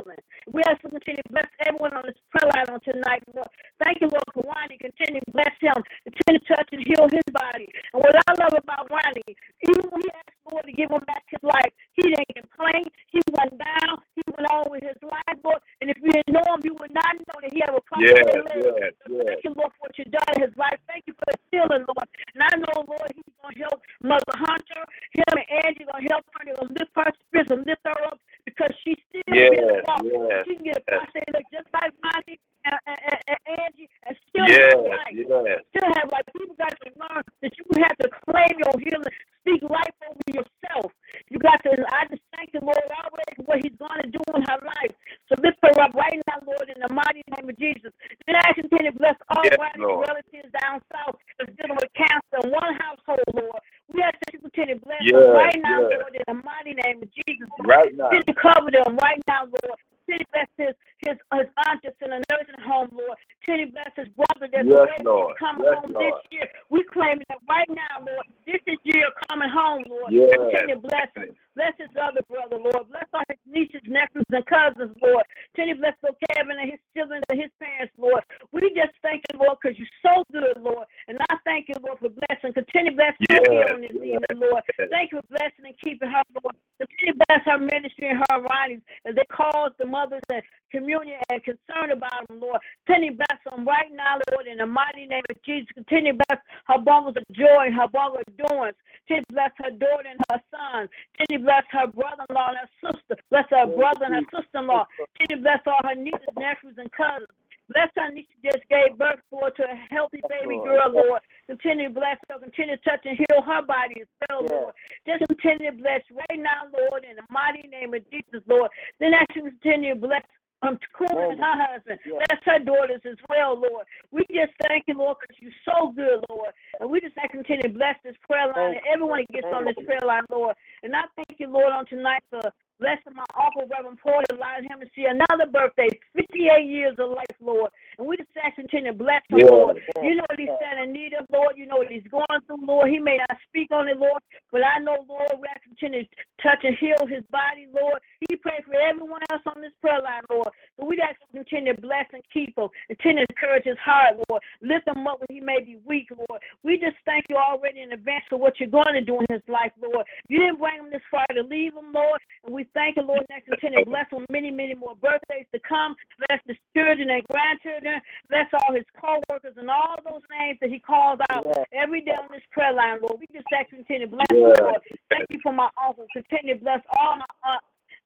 [0.08, 0.22] healing.
[0.52, 3.48] We ask to continue to bless everyone on this prayer line on tonight, Lord.
[3.82, 4.78] Thank you, Lord, for Ronnie.
[4.80, 5.76] Continue to bless him.
[6.04, 7.68] Continue to touch and heal his body.
[7.92, 9.36] And what I love about Ronnie,
[9.68, 12.84] even when he asked Lord to give him back his life, he didn't complain.
[13.12, 14.00] He went down.
[14.16, 15.60] He went on with his life, Lord.
[15.80, 18.08] And if you didn't know him, you would not know that he had a problem.
[18.08, 19.24] Yes, yes, yes.
[19.28, 20.80] Thank you, Lord, for what you've done in his life.
[20.88, 22.08] Thank you for the healing, Lord.
[22.32, 24.82] And I know, Lord, he's going to help Mother Hunter.
[25.12, 26.42] Him and Angie going to help her.
[26.48, 28.16] They're going to lift her spirits and lift her up
[28.48, 30.02] because she still Yes, can walk.
[30.08, 30.96] yes, She can get a yes.
[30.96, 35.12] prostate look just like Monty and, and, and, and Angie and still Yes, have life.
[35.12, 35.60] yes.
[35.76, 36.24] Still have life.
[36.32, 39.12] People got to learn that you have to claim your healing.
[39.44, 40.92] Speak life over yourself.
[41.32, 44.20] You got to, I just thank the Lord already for what he's going to do
[44.36, 44.92] in her life.
[45.28, 47.92] So lift her up right now, Lord, in the mighty name of Jesus.
[48.26, 50.04] Then I continue to bless all Yes, Ronnie's Lord.
[50.08, 53.60] relatives down south that's dealing with cancer in one household, Lord.
[53.88, 55.96] We ask that you continue to bless Yes, them right now, yes.
[55.96, 57.48] Lord, in the mighty name of Jesus.
[57.64, 58.12] Right now.
[58.12, 59.80] Continue to cover them right now, Lord.
[60.04, 63.16] Continue to bless his, his, his aunt that's in a nursing home, Lord.
[63.44, 65.36] Continue to bless his brother that's Yes, ready Lord.
[65.36, 66.04] to come Yes, home Lord.
[66.04, 66.48] this year.
[66.68, 68.24] We claim that right now, Lord.
[68.48, 70.12] This is year coming home, Lord.
[70.12, 70.32] Yes.
[70.32, 71.36] Continue to bless him.
[71.56, 72.86] Bless his other brother, Lord.
[72.88, 75.24] Bless all his nieces, nephews, and cousins, Lord.
[75.52, 78.22] Continue to bless Lord Kevin and his children and his parents, Lord.
[78.52, 80.86] We just thank you, Lord, because you're so good, Lord.
[81.08, 82.54] And I thank you, Lord, for blessing.
[82.54, 84.62] Continue to bless Yes, her on this yes, evening, Lord.
[84.78, 84.88] yes.
[84.88, 86.54] Thank you for blessing and keeping her, Lord.
[86.78, 91.18] Continue to bless her ministry and her writings as they cause the mothers and communion
[91.30, 92.60] and concern about them, Lord.
[92.86, 95.66] Continue to bless them right now, Lord, in the mighty name of Jesus.
[95.74, 96.38] Continue to bless
[96.70, 98.78] her bundles of joy and her bundle of doings.
[99.08, 100.88] Continue to bless her daughter and her son.
[101.16, 103.16] Continue to bless her brother-in-law and her sister.
[103.30, 104.84] Bless her brother and her sister-in-law.
[105.16, 107.28] Continue to bless all her nieces, nephews, and cousins.
[107.68, 111.20] Bless her niece just gave birth Lord, to a healthy baby girl, Lord.
[111.46, 112.38] Continue to bless her.
[112.38, 114.74] Continue to touch and heal her body as well, Lord.
[115.06, 118.70] Just continue to bless right now, Lord, in the mighty name of Jesus, Lord.
[119.00, 120.22] Then I should continue to bless
[120.62, 122.00] um, Cool and her husband.
[122.04, 123.86] Bless her daughters as well, Lord.
[124.10, 126.50] We just thank you, Lord, because you're so good, Lord.
[126.80, 129.66] And we just ask continue to bless this prayer line and everyone that gets on
[129.66, 130.56] this prayer line, Lord.
[130.82, 132.42] And I thank you, Lord, on tonight for
[132.80, 137.36] blessing my uncle, Reverend Porter, allowing him to see another birthday, 58 years of life,
[137.40, 137.70] Lord.
[137.98, 139.50] And we just ask you to bless him, Yes.
[139.50, 139.82] Lord.
[140.02, 141.54] You know what he's standing in need of, Lord.
[141.56, 142.90] You know what he's going through, Lord.
[142.90, 146.10] He may not speak on it, Lord, but I know, Lord, we to continue to
[146.42, 148.00] touch and heal his body, Lord.
[148.28, 150.48] He prayed for everyone else on this prayer line, Lord.
[150.78, 154.16] But we have to continue to bless and keep him, continue to encourage his heart,
[154.28, 154.42] Lord.
[154.62, 156.40] Lift him up when he may be weak, Lord.
[156.62, 159.42] We just thank you already in advance for what you're going to do in his
[159.48, 160.06] life, Lord.
[160.28, 162.20] You didn't bring him this far to leave him, Lord.
[162.44, 165.60] And we thank you, Lord, and continue to bless him many, many more birthdays to
[165.66, 165.96] come.
[166.28, 167.87] Bless his children and grandchildren.
[168.30, 172.28] Bless all his co-workers and all those names that he calls out every day on
[172.30, 173.20] this prayer line, Lord.
[173.20, 174.80] We just ask you continue to bless him, Lord.
[175.10, 176.06] Thank you for my uncle.
[176.12, 177.58] Continue to bless all my uh,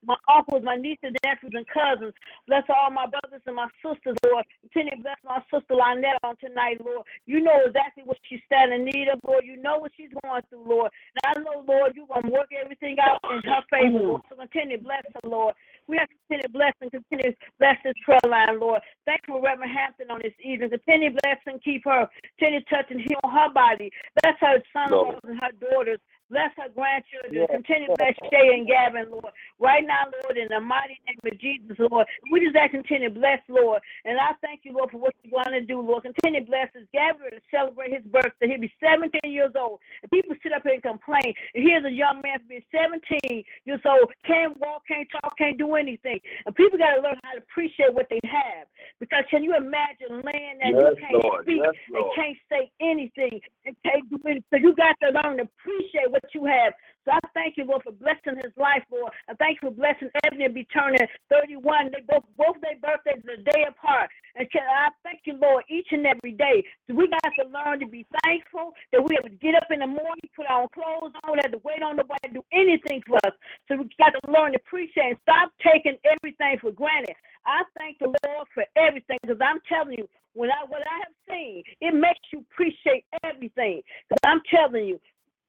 [0.05, 2.15] my uncles, my nieces, nephews, and cousins.
[2.49, 4.45] Bless all my brothers and my sisters, Lord.
[4.63, 7.07] Continue to bless my sister Lynette on tonight, Lord.
[7.27, 9.45] You know exactly what she's standing in need of, Lord.
[9.47, 10.91] You know what she's going through, Lord.
[11.23, 14.23] And I know, Lord, you're going to work everything out in her favor, Lord.
[14.29, 15.55] So continue to bless her, Lord.
[15.89, 18.81] We have to continue to bless and continue to bless this prayer line, Lord.
[19.07, 20.71] Thank you for Reverend Hampton on this evening.
[20.71, 22.09] Continue to bless and keep her.
[22.39, 23.91] Continue to touch and heal her body.
[24.23, 25.99] Bless her son-in-laws and her daughters.
[26.33, 27.45] Bless her grandchildren.
[27.45, 29.37] Yes, Continue to bless Shay and Gavin, Lord.
[29.61, 32.09] Right now, Lord, in the mighty name of Jesus, Lord.
[32.33, 33.83] We just ask continue to bless, Lord.
[34.09, 36.09] And I thank you, Lord, for what you're going to do, Lord.
[36.09, 36.89] Continue to bless us.
[36.97, 38.49] Gavin to celebrate his birthday.
[38.49, 39.81] He'll be 17 years old.
[40.03, 41.37] And people sit up here and complain.
[41.55, 45.77] And here's a young man being 17 years old, can't walk, can't talk, can't do
[45.77, 46.19] anything.
[46.47, 48.67] And people got to learn how to appreciate what they have.
[49.03, 51.43] Because can you imagine laying that and you can't Lord.
[51.43, 52.15] speak Yes, and Lord.
[52.15, 54.47] can't say anything and can't do anything?
[54.55, 56.71] So you got to learn to appreciate what you have.
[57.03, 59.11] So I thank you, Lord, for blessing his life, Lord.
[59.27, 61.03] I thank you for blessing Ebony to be turning
[61.35, 61.91] 31.
[61.91, 64.07] They both both their birthdays are a day apart.
[64.39, 66.63] And can, I thank you, Lord, each and every day.
[66.87, 69.81] So we got to learn to be thankful that we have to get up in
[69.83, 73.19] the morning, put our clothes on, have to wait on nobody to do anything for
[73.27, 73.35] us.
[73.67, 77.19] So we got to learn to appreciate and stop taking everything for granted.
[77.47, 81.15] I thank the Lord for everything because I'm telling you, when I what I have
[81.29, 83.83] seen, it makes you appreciate everything.
[84.09, 85.01] Because I'm telling you,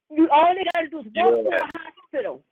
[0.10, 2.44] you all they gotta do is walk through a hospital.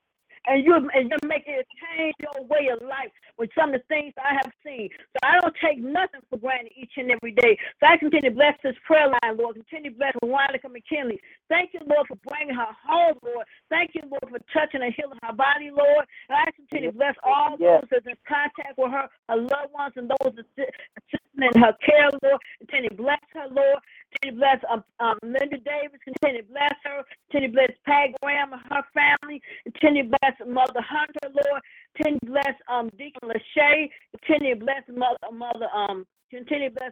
[0.48, 3.86] And you and you make it change your way of life with some of the
[3.88, 4.90] things I have seen.
[5.14, 7.58] So I don't take nothing for granted each and every day.
[7.80, 9.56] So I continue to bless this prayer line, Lord.
[9.56, 11.20] Continue to bless Veronica McKinley.
[11.50, 13.46] Thank you, Lord, for bringing her home, Lord.
[13.70, 16.06] Thank you, Lord, for touching and healing her body, Lord.
[16.30, 17.82] And I continue to bless all Yes.
[17.82, 22.10] those that's in contact with her, her loved ones, and those assisting in her care,
[22.24, 22.42] Lord.
[22.60, 23.80] Continue to bless her, Lord.
[24.12, 26.00] Continue bless um, um, Linda Davis.
[26.04, 27.04] Continue bless her.
[27.30, 29.42] Continue bless Pat Graham and her family.
[29.64, 31.62] Continue bless Mother Hunter, Lord.
[31.96, 33.90] Continue bless um, Deacon Lachey.
[34.26, 36.92] Continue bless Mother, Mother um, continue bless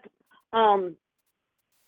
[0.53, 0.95] um,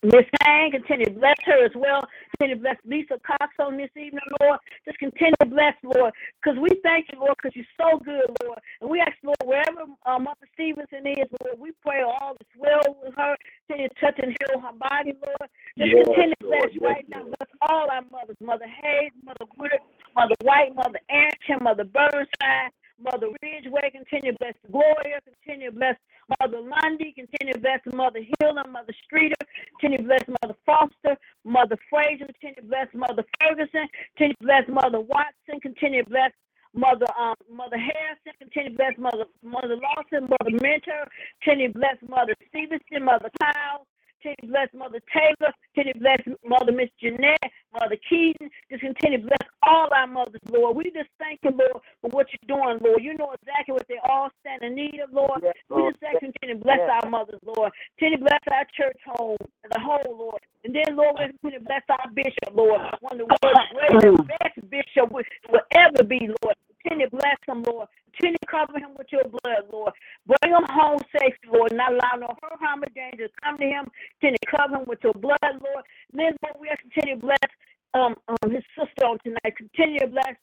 [0.04, 2.08] Miss Hang, continue to bless her as well.
[2.38, 4.60] Continue to bless Lisa Cox on this evening, Lord.
[4.86, 8.60] Just continue to bless, Lord, because we thank you, Lord, because you're so good, Lord.
[8.82, 12.98] And we ask, Lord, wherever um, Mother Stevenson is, Lord, we pray all is well
[13.04, 13.36] with her.
[13.68, 15.50] Continue to touch and heal her body, Lord.
[15.78, 17.24] Just Yes, continue to bless Yes, right now.
[17.24, 17.36] Lord.
[17.40, 19.82] Bless all our mothers, Mother Hayes, Mother Woodard,
[20.16, 22.72] Mother White, Mother Arrington, Mother Burnside,
[23.04, 23.92] Mother Ridgeway.
[23.92, 25.20] Continue to bless Gloria.
[25.26, 25.96] Continue to bless
[26.40, 27.14] Mother Lundy.
[27.14, 29.36] Continue to bless Mother Hiller, Mother Streeter.
[29.80, 32.26] Continue to bless Mother Foster, Mother Frazier.
[32.26, 33.88] Continue to bless Mother Ferguson.
[34.18, 35.60] Continue to bless Mother Watson.
[35.62, 36.32] Continue to bless
[36.74, 38.34] Mother um, Mother Harrison.
[38.40, 41.04] Continue to bless Mother Mother Lawson, Mother Mentor.
[41.44, 43.86] Continue to bless Mother Stevenson, Mother Kyle.
[44.22, 45.52] Continue to bless Mother Taylor.
[45.74, 47.42] Continue to bless Mother Miss Jeanette,
[47.74, 48.50] Mother Keaton.
[48.70, 50.78] Just continue to bless all our mothers, Lord.
[50.78, 53.04] We just thank you, Lord, for what you're doing, Lord.
[53.04, 55.42] You know exactly what they all stand in need of, Lord.
[55.44, 57.02] Yes, We just you continue to bless Yes.
[57.04, 57.72] our mothers, Lord.
[57.98, 59.38] Continue to bless our church home
[59.76, 60.42] a whole, Lord.
[60.64, 62.82] And then, Lord, we continue to bless our bishop, Lord.
[63.02, 65.24] One of the greatest, best bishop will
[65.74, 66.56] ever be, Lord.
[66.84, 67.88] Continue to bless him, Lord.
[68.16, 69.94] Continue to cover him with your blood, Lord.
[70.28, 71.74] Bring him home safely, Lord.
[71.74, 73.86] Not allow no hurt, harm, or danger to come to him.
[74.22, 75.86] Continue to cover him with your blood, Lord.
[76.14, 77.50] Then, Lord, we continue to bless
[77.94, 79.56] um, um, his sister on tonight.
[79.58, 80.36] Continue to bless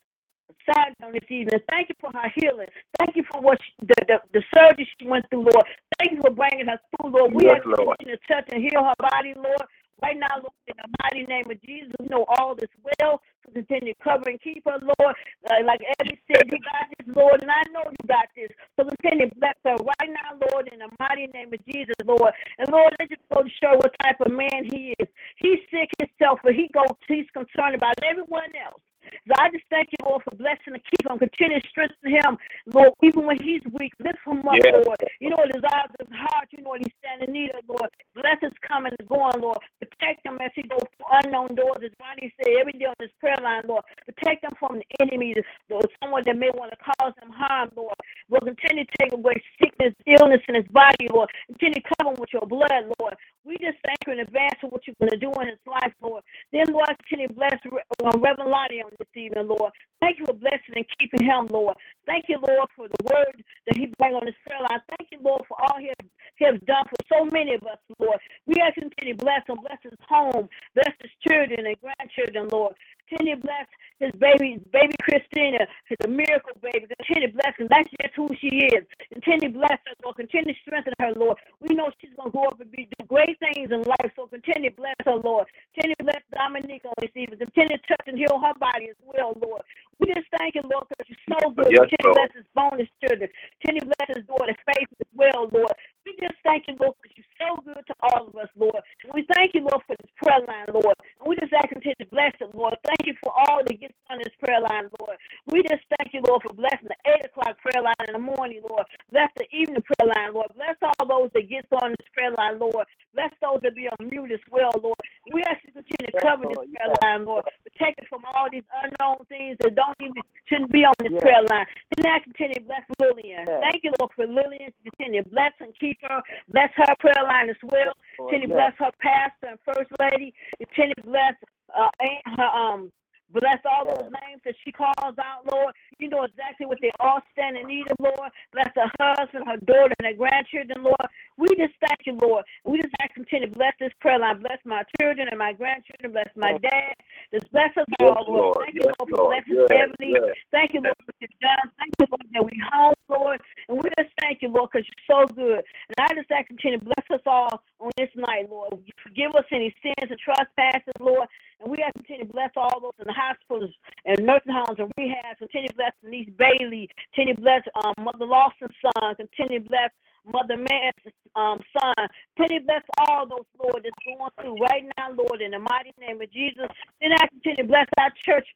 [0.67, 1.61] Sad on this evening.
[1.71, 2.69] Thank you for her healing.
[2.99, 5.67] Thank you for what she, the, the the surgery she went through, Lord.
[5.99, 7.35] Thank you for bringing her through, Lord.
[7.35, 7.99] We Yes, you Lord.
[8.01, 9.63] to touch and heal her body, Lord.
[10.03, 13.21] Right now, Lord, in the mighty name of Jesus, we know all is well.
[13.47, 15.15] So continue to cover and keep her, Lord.
[15.51, 18.51] Uh, like Eddie said, you got this, Lord, and I know you got this.
[18.77, 22.33] So continue to bless her right now, Lord, in the mighty name of Jesus, Lord.
[22.59, 25.09] And Lord, let just go to show what type of man he is.
[25.39, 28.81] He's sick himself, but he goes, he's concerned about everyone else.
[29.29, 32.37] So I just thank you, Lord, for blessing and keep him, continue to strengthen him,
[32.67, 33.93] Lord, even when he's weak.
[34.01, 34.85] Lift him up, Yes.
[34.85, 34.99] Lord.
[35.21, 37.65] You know what desires of his heart, you know what he's standing in need of,
[37.69, 37.91] Lord.
[38.15, 39.59] Blessings coming and going, Lord.
[39.99, 43.11] Protect him as he goes through unknown doors, as Ronnie said, every day on this
[43.21, 43.85] prayer line, Lord.
[44.07, 45.35] Protect him from the enemy,
[45.71, 47.95] Lord, someone that may want to cause him harm, Lord.
[48.31, 51.31] Lord, continue to take away sickness, illness in his body, Lord.
[51.49, 53.15] Continue to cover him with your blood, Lord.
[53.45, 55.93] We just thank you in advance for what you're going to do in his life,
[56.03, 56.23] Lord.
[56.53, 59.73] Then, Lord, continue to bless uh, Reverend Lonnie on this evening, Lord.
[60.01, 61.77] Thank you for blessing and keeping him, Lord.
[62.07, 64.81] Thank you, Lord, for the word that he bring on this prayer line.
[64.99, 67.79] Thank you, Lord, for all he has, he has done for so many of us,
[67.99, 68.19] Lord.
[68.47, 71.77] We ask you to continue to bless him, bless his home, bless his children and
[71.81, 72.75] grandchildren, Lord.
[73.09, 73.67] Continue to bless
[74.01, 76.87] his baby, baby Christina, his a miracle baby.
[76.87, 77.67] Continue to bless him.
[77.71, 78.85] That's just who she is.
[79.13, 80.17] Continue to bless her, Lord.
[80.17, 81.39] Continue to strengthen her, Lord.
[81.61, 84.13] We know she's gonna go up and be do great things in life.
[84.15, 85.47] So continue to bless her, Lord.
[85.75, 87.39] Continue to bless Dominique on this evening.
[87.39, 89.63] Continue to touch and heal her body as well, Lord.
[89.99, 91.73] We just thank you, Lord, because you're so good.
[91.75, 93.31] Yes, Continue to bless his bonus children.
[93.59, 95.75] Continue to bless his daughter Faith as well, Lord.
[96.09, 98.81] We just thank you, Lord, because you're so good to all of us, Lord.
[99.05, 100.97] And we thank you, Lord, for this prayer line, Lord.
[101.21, 102.77] And we just ask you to bless it, Lord.
[102.89, 105.19] Thank you for all that gets on this prayer line, Lord.
[105.53, 108.63] We just thank you, Lord, for blessing the 8 o'clock prayer line in the morning,
[108.65, 108.89] Lord.
[109.13, 110.49] Bless the evening prayer line, Lord.
[110.57, 112.89] Bless all those that get on this prayer line, Lord.
[113.19, 114.95] Bless those that be on mute as well, Lord.
[115.35, 117.45] We ask you to continue to cover this prayer line, Lord.
[117.67, 121.23] protect us from all these unknown things that don't even shouldn't be on this Yes.
[121.23, 121.67] prayer line.
[121.97, 123.45] Then I continue to bless Lillian.
[123.49, 123.61] Yes.
[123.63, 124.73] Thank you, Lord, for Lillian.
[124.87, 126.23] Continue to bless and keep her.
[126.49, 127.93] Bless her prayer line as well.
[128.17, 130.33] Continue to bless her pastor and first lady.
[130.59, 131.35] Continue to bless
[131.77, 131.91] uh,
[132.39, 132.93] her um
[133.33, 135.75] Bless all those names that she calls out, Lord.
[135.99, 138.31] You know exactly what they all stand in need of, Lord.
[138.53, 141.07] Bless her husband, her daughter, and her grandchildren, Lord.
[141.37, 142.45] We just thank you, Lord.
[142.65, 144.41] We just ask continue to bless this prayer line.
[144.41, 146.13] Bless my children and my grandchildren.
[146.13, 146.95] Bless my dad.
[147.33, 148.57] Just bless us Yes, all, Lord.
[148.57, 148.59] Lord.
[148.65, 150.13] Thank you, Lord, for blessing Yes, Ebony.
[150.17, 150.37] yes.
[150.51, 151.67] Thank you, Lord, for you've done.
[151.79, 153.41] Thank you, Lord, that we home, Lord.
[153.69, 155.61] And we just thank you, Lord, because you're so good.
[155.61, 158.81] And I just ask you continue to bless us all on this night, Lord.
[159.05, 161.29] Forgive us any sins and trespasses, Lord.
[161.61, 163.75] And we ask you to continue to bless all those in the hospitals
[164.07, 165.39] and nursing homes and rehabs.
[165.39, 166.89] Continue to bless Denise Bailey.
[167.13, 169.15] Continue to bless um, Mother Lawson's son.
[169.17, 169.91] Continue to bless
[170.27, 171.95] Mother Man's um, son.
[172.39, 176.21] To bless all those, Lord, that's going through right now, Lord, in the mighty name
[176.21, 176.69] of Jesus.
[177.01, 178.47] Then I continue to bless our church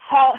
[0.00, 0.36] house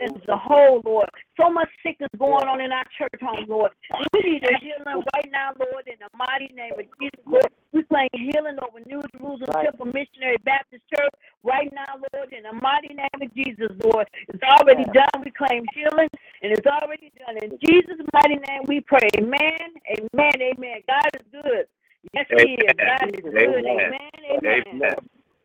[0.00, 1.08] as a whole, Lord.
[1.40, 3.70] So much sickness going on in our church home, Lord.
[4.12, 7.48] We need a healing right now, Lord, in the mighty name of Jesus, Lord.
[7.72, 9.64] We claim healing over New Jerusalem Right.
[9.64, 14.06] Temple Missionary Baptist Church right now, Lord, in the mighty name of Jesus, Lord.
[14.28, 15.24] It's already done.
[15.24, 16.08] We claim healing,
[16.42, 17.38] and it's already done.
[17.42, 19.08] In Jesus' mighty name, we pray.
[19.18, 19.74] Amen.
[19.90, 20.36] Amen.
[20.38, 20.78] Amen.
[20.86, 21.66] God is good.
[22.12, 22.76] Yes, He is.
[22.76, 23.64] God is good.
[23.64, 24.00] Amen.
[24.30, 24.62] Amen.
[24.70, 24.96] Amen.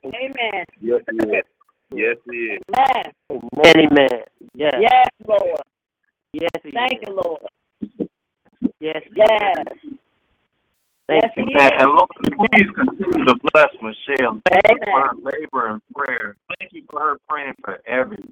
[0.03, 0.65] Amen.
[1.09, 1.43] Amen.
[1.91, 2.31] Yes, he is.
[2.31, 2.61] Yes, he is.
[2.73, 3.13] Amen.
[3.31, 4.21] Amen, amen.
[4.55, 4.75] Yes.
[4.75, 5.61] Yes, Lord.
[6.33, 7.07] Yes, he Thank is.
[7.07, 7.41] you, Lord.
[8.79, 9.03] Yes.
[9.15, 9.65] Yes.
[11.07, 11.45] Thank Yes, you.
[11.47, 14.41] He And, Lord, please continue to bless Michelle.
[14.49, 16.35] Thank you for her labor and prayer.
[16.59, 18.27] Thank you for her praying for everyone.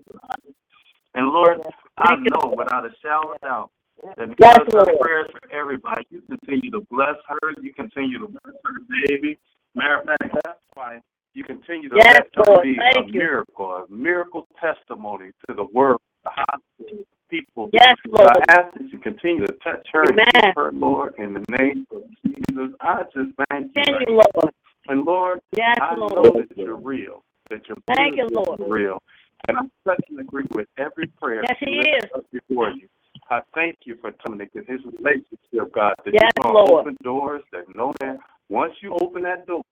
[1.16, 1.60] And Lord,
[1.98, 2.58] I you, know Lord.
[2.58, 3.72] without a shadow of doubt
[4.18, 7.54] that Yes, because of prayers for everybody, you continue to bless her.
[7.62, 8.74] You continue to bless her
[9.08, 9.38] baby.
[9.76, 11.02] Matter of fact, that's why
[11.34, 12.64] you continue to Yes, let Lord.
[12.64, 13.20] be Thank a you.
[13.20, 17.70] miracle, a miracle testimony to the world, the hospital, people.
[17.74, 18.32] Yes, Lord.
[18.50, 21.86] I ask that you continue to touch her and keep her, Lord, in the name
[21.92, 22.76] of Jesus.
[22.82, 23.72] I just thank you.
[23.76, 24.54] Thank right you, Lord.
[24.88, 26.48] and Lord, Yes, I know Lord.
[26.50, 28.60] that you're real, that you're Thank you, Lord.
[28.68, 29.02] real.
[29.48, 32.24] And I touch and agree with every prayer Yes, that He is.
[32.32, 32.88] before you.
[33.30, 36.98] I thank you for telling me his relationship, God, that Yes, you're going to open
[37.04, 38.20] doors that no man,
[38.50, 39.64] once you open that door,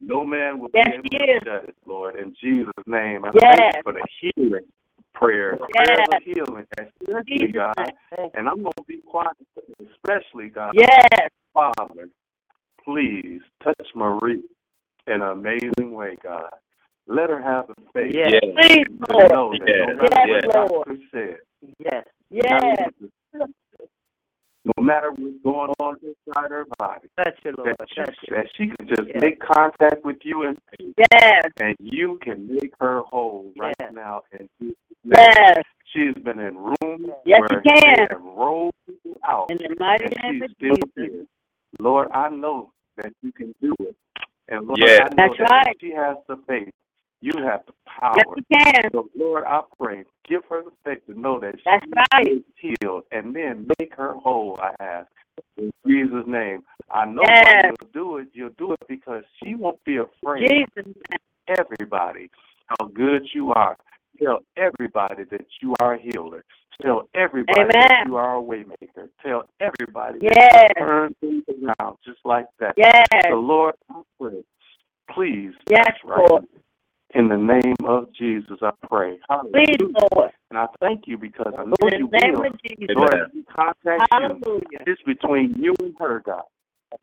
[0.00, 1.42] no man will Yes, be able to is.
[1.44, 2.16] shut it, Lord.
[2.16, 3.56] In Jesus' name, I Yes.
[3.56, 4.66] thank you for the healing
[5.14, 6.08] prayer, prayers Yes.
[6.08, 7.92] of healing, especially, Jesus' God.
[8.34, 9.36] And I'm going to be quiet,
[9.92, 10.74] especially, God.
[10.74, 11.30] Yes.
[11.52, 12.08] Father,
[12.84, 14.42] please touch Marie
[15.06, 16.50] in an amazing way, God.
[17.06, 18.42] Let her have the faith Yes.
[18.56, 19.32] Please, Lord.
[19.32, 19.96] know that Yes.
[19.96, 21.02] matter Yes, Lord.
[21.12, 21.38] said,
[21.78, 22.06] Yes.
[22.30, 22.90] Yes.
[24.64, 27.76] No matter what's going on inside her body, Touch you, Lord.
[27.78, 28.36] that, Touch she, you.
[28.36, 29.20] that she can just Yes.
[29.22, 30.58] make contact with you and
[31.12, 31.44] Yes.
[31.60, 33.92] and you can make her whole right Yes.
[33.92, 34.22] now.
[34.32, 34.48] And
[35.04, 35.62] Yes.
[35.86, 37.94] she's been in rooms Yes, where you can.
[37.96, 40.92] they have rolled people out, In the mighty and name she's of still Jesus.
[40.96, 41.26] here.
[41.78, 43.96] Lord, I know that you can do it.
[44.48, 45.00] And Lord, Yes.
[45.02, 45.76] I know That's that right.
[45.80, 46.72] she has the faith,
[47.24, 48.16] you have the power.
[48.18, 48.90] Yes, you can.
[48.92, 52.28] So Lord, I pray, give her the faith to know that That's she right.
[52.28, 52.42] is
[52.82, 54.58] healed, and then make her whole.
[54.62, 55.08] I ask
[55.56, 56.62] in Jesus' name.
[56.90, 57.72] I know Yes.
[57.80, 58.28] you'll do it.
[58.34, 60.48] You'll do it because she won't be afraid.
[60.48, 60.92] Jesus.
[61.58, 62.30] Everybody,
[62.66, 63.76] how good you are.
[64.22, 66.44] Tell everybody that you are a healer.
[66.82, 69.08] Tell everybody that you are a waymaker.
[69.24, 70.34] Tell everybody Yes.
[70.52, 72.74] that you turn things around just like that.
[72.76, 73.06] Yes.
[73.28, 74.44] The Lord, I pray,
[75.10, 76.44] please Yes, right Lord.
[77.14, 79.18] In the name of Jesus, I pray.
[79.52, 80.08] Please, Hallelujah.
[80.12, 80.30] Lord.
[80.50, 82.44] And I thank you because I know In you will.
[82.66, 82.88] Jesus.
[82.96, 84.80] Lord, contact you, Hallelujah.
[84.86, 86.42] it's between you and her, God.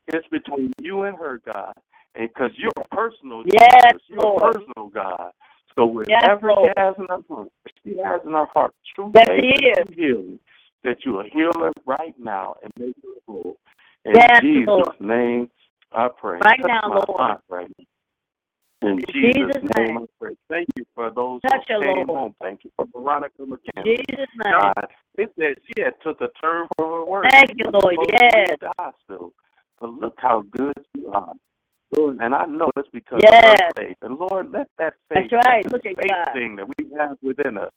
[0.07, 1.73] It's between you and her, God.
[2.15, 4.43] And because you're a personal Yes, Jesus, you're Lord.
[4.43, 5.31] a personal God.
[5.75, 6.73] So Yes, whatever Lord.
[6.75, 7.47] she has in her heart,
[7.83, 10.39] she has in her heart true Yes, faith He and true healing,
[10.83, 13.57] that you will heal her right now and make her whole.
[14.05, 14.95] In Yes, Jesus' Lord.
[14.99, 15.49] name,
[15.93, 16.39] I pray.
[16.43, 17.37] Right Touch now, Lord.
[17.49, 17.85] right now.
[18.81, 19.97] In Jesus', Jesus' name.
[19.99, 20.35] I pray.
[20.49, 22.09] Thank you for those Touch who came Lord.
[22.09, 22.35] home.
[22.41, 23.85] Thank you for Veronica McKenna.
[23.85, 24.53] Jesus' name.
[24.53, 27.27] God, it said she had took a turn for her worse.
[27.31, 27.95] Thank you, Lord.
[28.11, 28.49] Yes.
[28.49, 29.33] leave the hospital.
[29.79, 31.33] But look how good you are.
[32.21, 33.43] And I know it's because Yes.
[33.43, 33.97] of her faith.
[34.01, 35.63] And Lord, let that faith, That's right.
[35.63, 36.33] that Look at faith God.
[36.33, 37.71] thing that we have within us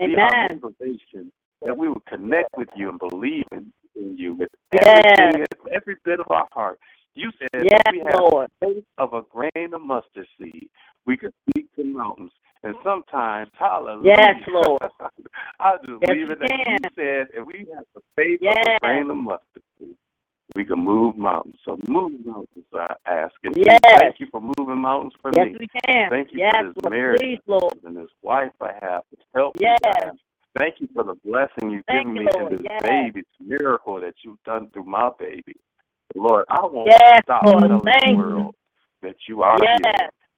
[0.00, 0.60] be our Amen.
[0.62, 1.32] motivation,
[1.62, 5.02] that we will connect with you and believe in, in you with Yes.
[5.18, 6.78] everything, every bit of our heart.
[7.16, 8.48] You said Yes, we have Lord.
[8.60, 10.68] faith of a grain of mustard seed.
[11.06, 12.32] We could speak to mountains.
[12.62, 14.14] And sometimes, hallelujah.
[14.18, 14.82] Yes, Lord.
[15.60, 16.78] I just Yes, believe you it that can.
[16.82, 18.66] you said if we have the faith of Yes.
[18.66, 19.96] a grain of mustard seed,
[20.54, 21.56] we can move mountains.
[21.64, 22.64] So move mountains.
[22.74, 23.56] I ask it.
[23.56, 23.80] Yes.
[23.84, 25.56] Thank you for moving mountains for Yes, me.
[25.60, 26.10] we can.
[26.10, 26.92] Thank you yes, for this Lord.
[26.92, 27.74] marriage Please, Lord.
[27.84, 29.78] and this wife I have, this help Yes.
[29.84, 30.16] I have.
[30.58, 32.52] Thank you for the blessing you've Thank given you, me Lord.
[32.52, 32.82] in this Yes.
[32.82, 35.54] baby, this miracle that you've done through my baby.
[36.14, 37.62] Lord, I won't Yes, stop Lord.
[37.62, 38.16] telling Thank the you.
[38.16, 38.54] world
[39.02, 39.80] that you are Yes.
[39.82, 39.92] here,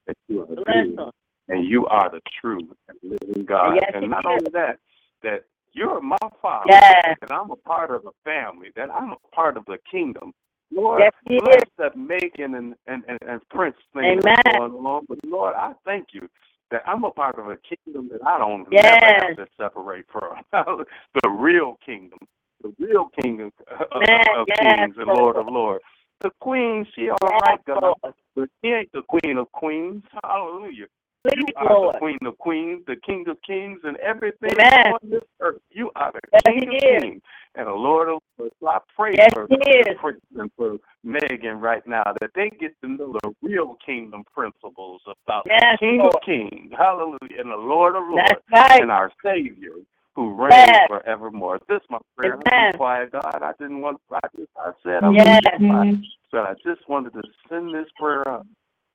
[0.07, 1.11] that you are Bless good, them.
[1.49, 3.75] and you are the true and living God.
[3.77, 4.79] Yes, and not only that,
[5.23, 7.16] that you're my father, Yes.
[7.21, 10.33] that I'm a part of a family, that I'm a part of the kingdom.
[10.73, 11.64] Lord, Yes, He bless is.
[11.79, 14.55] that Meghan and, and, and, and Prince thing that's Amen.
[14.57, 15.07] going on.
[15.09, 16.29] But Lord, I thank you
[16.71, 19.01] that I'm a part of a kingdom that I don't Yes.
[19.37, 20.43] have to separate from.
[21.23, 22.19] the real kingdom.
[22.63, 24.21] The real kingdom of, Amen.
[24.37, 25.85] of Yes, kings and Lord of lords.
[26.21, 27.83] The queen, she all Yes, right, God.
[27.83, 28.15] Lord.
[28.35, 30.03] But she ain't the queen of queens.
[30.25, 30.87] Hallelujah.
[31.27, 31.95] Please, You are Lord.
[31.95, 34.93] the queen of queens, the king of kings, and everything Amen.
[34.93, 35.61] on this earth.
[35.71, 37.03] You are the Yes, king He of is.
[37.03, 37.23] kings
[37.55, 38.55] and the Lord of lords.
[38.61, 39.97] So I pray Yes, for He is.
[40.01, 45.03] Prince and for Meghan right now that they get to know the real kingdom principles
[45.07, 46.15] about the Yes, King Lord.
[46.15, 48.81] of kings, hallelujah, and the Lord of lords, right.
[48.81, 49.75] and our Savior
[50.19, 50.89] who reigns Yes.
[50.89, 51.61] forevermore.
[51.69, 52.35] This is my prayer.
[52.35, 52.73] Amen.
[52.73, 53.41] quiet, God.
[53.41, 54.49] I didn't want to practice.
[54.57, 55.41] I said I'm Yes.
[55.45, 55.97] gonna be quiet.
[56.33, 58.45] So I just wanted to send this prayer up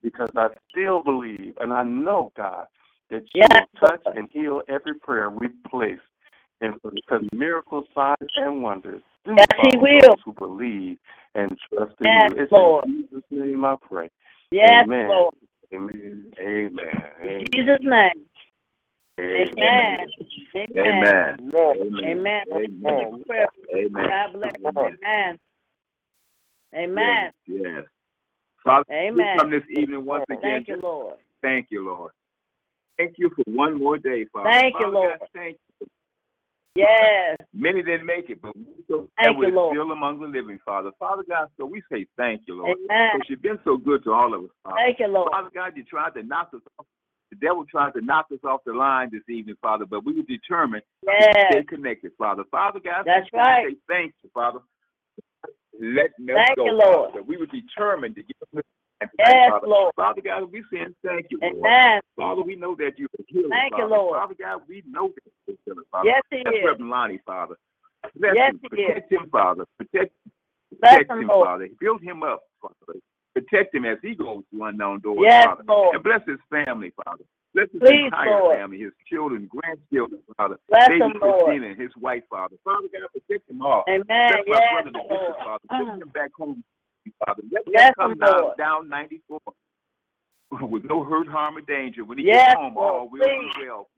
[0.02, 2.68] because I still believe and I know, God,
[3.10, 6.02] that you Yes, will touch and heal every prayer we place.
[6.60, 10.18] And because miracles, signs, and wonders do Yes, He will.
[10.26, 10.98] who believe
[11.36, 12.44] and trust in Yes, you.
[12.44, 12.84] It's Lord.
[12.84, 14.10] in Jesus' name I pray.
[14.52, 15.08] Yes, Amen.
[15.08, 15.36] Lord.
[15.74, 16.34] Amen.
[16.38, 16.84] Amen.
[17.24, 17.46] In Amen.
[17.54, 18.26] Jesus' name.
[19.20, 20.08] Amen.
[20.78, 21.38] Amen.
[21.52, 21.94] Amen.
[22.04, 22.44] Amen.
[22.52, 23.24] Amen.
[23.28, 23.48] Prayer.
[23.76, 23.92] Amen.
[23.94, 24.54] God bless.
[24.66, 25.40] Amen.
[26.76, 27.32] Amen.
[27.46, 27.62] Yes.
[27.64, 27.84] yes.
[28.64, 29.16] Father, Amen.
[29.16, 30.42] we come this evening once again.
[30.42, 31.16] Thank you, Lord.
[31.42, 32.12] Thank you, Lord.
[32.98, 34.50] Thank you for one more day, Father.
[34.50, 35.20] Thank you, Lord.
[35.20, 35.88] God, thank you.
[36.76, 37.38] Yes.
[37.54, 39.76] Many didn't make it, but we so Thank we're you, Lord.
[39.76, 40.90] still among the living, Father.
[40.98, 42.78] Father God, so we say thank you, Lord.
[42.90, 43.12] Amen.
[43.14, 44.78] Because you've been so good to all of us, Father.
[44.84, 45.30] Thank you, Lord.
[45.32, 46.86] Father God, you tried to knock us off.
[47.34, 50.22] The devil tried to knock us off the line this evening, Father, but we were
[50.22, 52.44] determined to stay connected, Father.
[52.52, 53.66] Father God, That's right.
[53.70, 54.60] say thank you, Father.
[55.74, 57.10] Letting us Thank go, you, Lord.
[57.10, 57.24] Father.
[57.24, 58.64] We were determined to get this
[59.18, 59.68] Yes, Father.
[59.68, 59.94] Lord.
[59.96, 61.56] Father God, we saying thank you, Lord.
[61.66, 62.02] Amen.
[62.16, 64.20] Father, we know that you're a healer, Thank you, Lord.
[64.20, 66.10] Father God, we know that you're a healer, Father.
[66.10, 66.66] Yes, He That's is.
[66.66, 67.56] Reverend Lonnie, Father.
[68.16, 68.60] Bless Yes, him.
[68.70, 69.66] Protect him, Father.
[69.80, 70.14] Protect,
[70.80, 71.48] protect him, him, Lord.
[71.48, 71.70] Father.
[71.80, 73.00] Build him up, Father.
[73.34, 75.64] Protect him as he goes to unknown doors, Yes, Father.
[75.68, 75.96] Lord.
[75.96, 77.24] And bless his family, Father.
[77.54, 78.58] Bless his Please, entire Lord.
[78.58, 80.58] family, his children, grandchildren, Father.
[80.70, 81.46] Bless Baby him, Lord.
[81.46, 82.56] Christina and his wife, Father.
[82.64, 83.84] Father God, protect them all.
[83.90, 84.04] Amen.
[84.06, 85.38] Bless my Yes, brother, the bishop.
[85.44, 85.66] Father.
[85.72, 86.02] Send mm.
[86.02, 86.64] him back home,
[87.26, 87.44] Father.
[87.52, 89.40] Let Bless him come down, down 94
[90.70, 92.06] with no hurt, harm, or danger.
[92.06, 92.94] When he Yes, gets home, Lord.
[92.94, 93.90] all will be well.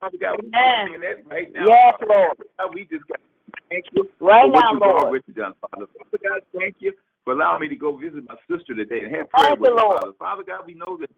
[0.00, 0.88] Father God, Amen.
[0.88, 1.66] saying that right now.
[1.66, 2.14] Yes, Father.
[2.58, 2.74] Lord.
[2.74, 5.04] We just got to thank you Right for what now, you've Lord.
[5.04, 5.86] already done, Father.
[5.98, 6.92] Father God, thank you
[7.24, 9.76] for allowing me to go visit my sister today and have prayer Thank with you,
[9.76, 10.00] Lord.
[10.00, 10.12] Father.
[10.18, 11.10] Father God, we know that,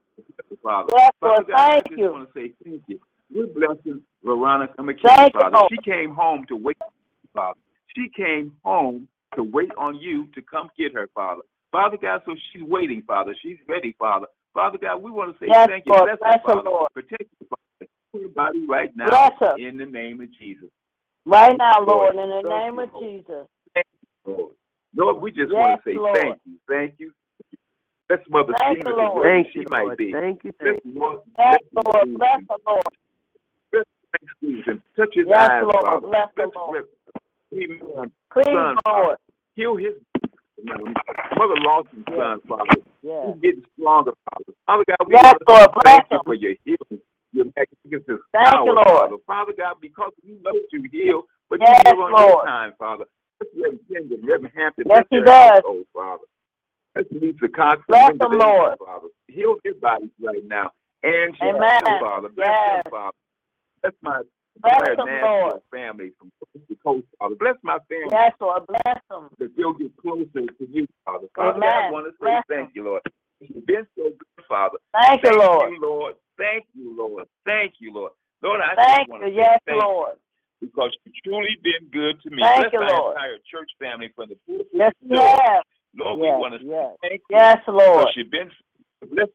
[0.62, 0.92] Father.
[0.96, 1.48] Yes, Father Lord.
[1.48, 2.12] God, I Thank just you.
[2.12, 3.00] want to say thank you.
[3.34, 5.56] We're blessing Veronica McKinney, Thank you, Father.
[5.56, 5.70] Lord.
[5.70, 6.76] She came home to wait,
[7.34, 7.58] Father.
[7.96, 11.42] She came home to wait on you to come get her, Father.
[11.70, 13.34] Father God, so she's waiting, Father.
[13.42, 14.26] She's ready, Father.
[14.52, 15.92] Father God, we want to say Yes, thank you.
[15.92, 16.04] Lord.
[16.04, 16.70] Bless her, Bless her, Father.
[16.70, 16.92] Lord.
[16.92, 17.90] Protect her, Father.
[18.14, 19.56] Everybody right now Bless her.
[19.56, 20.68] in the name of Jesus.
[21.24, 23.02] Right now, Lord, Lord, in the thank name you, of.
[23.02, 23.46] Jesus.
[24.26, 24.52] Lord.
[24.96, 26.16] Lord, we just Yes, want to say Lord.
[26.18, 27.12] thank you, thank you.
[28.08, 29.14] Bless Mother Thank Stevens you, Lord.
[29.16, 29.98] wherever Thank she you, might Lord.
[29.98, 30.12] be.
[30.12, 30.52] Thank you.
[30.60, 31.00] Bless Thank you.
[31.00, 31.96] Lord, Yes, bless Lord.
[32.02, 32.18] Stevens.
[32.18, 32.82] Bless the Lord.
[33.72, 34.82] Bless Frank Stevens.
[34.96, 35.84] Touch his Yes, eyes, Lord.
[35.84, 36.06] Father.
[36.08, 36.74] Bless the Bless Lord.
[36.76, 36.90] Rip.
[37.54, 38.12] Amen.
[38.32, 39.16] Please, Son, Lord.
[39.56, 39.94] Heal his
[40.64, 42.18] Mother Lawson's Yes.
[42.18, 42.64] son, Father.
[43.02, 43.26] Yes.
[43.34, 44.52] He's getting stronger, Father.
[44.66, 45.60] Father God, we Yes, want to Lord.
[45.62, 46.22] say thank Bless you him.
[46.24, 48.86] for your healing, your magnificent Thank power, you, Lord.
[48.86, 49.16] Father.
[49.26, 52.28] Father God, because you know to heal, but Yes, you heal on Lord.
[52.28, 53.04] your time, Father.
[53.54, 55.62] Reverend Hampton, Yes, he does.
[55.64, 56.24] household, Father.
[56.96, 58.78] Let's meet the Cox Bless them, Lord.
[58.78, 59.08] Father.
[59.28, 60.70] Heal their bodies right now.
[61.02, 61.80] And Amen.
[62.00, 62.28] Father.
[62.30, 62.82] Bless Yes.
[62.84, 63.16] them, Father.
[63.82, 64.22] Bless my
[64.62, 65.60] Bless them, Lord.
[65.72, 67.36] family from coast to coast, Father.
[67.36, 68.66] Bless my family Yes, Lord.
[68.68, 69.28] Bless them.
[69.38, 71.28] that they'll get closer to you, Father.
[71.36, 73.02] Father, God, I want to say Bless thank you, Lord.
[73.40, 74.78] You've been so good, Father.
[74.94, 75.72] Thank you, Lord.
[75.72, 76.14] you, Lord.
[76.38, 77.26] Thank you, Lord.
[77.46, 78.12] Thank you, Lord.
[78.42, 79.30] Lord, I Thank just want you.
[79.36, 80.14] to say Yes, thank Lord.
[80.16, 80.31] you
[80.62, 82.40] because you've truly been good to me.
[82.42, 83.16] Thank Bless you, my Lord.
[83.16, 85.38] entire church family from the pulpit Yes, to you the door.
[85.42, 85.62] have.
[85.98, 86.96] Lord, we Yes, want to yes.
[87.02, 87.98] thank you Yes, Lord.
[88.06, 88.50] because you've been
[89.10, 89.28] bless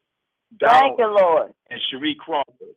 [0.58, 1.54] Donald Thank you, Lord.
[1.70, 2.74] and Cherie Crawford.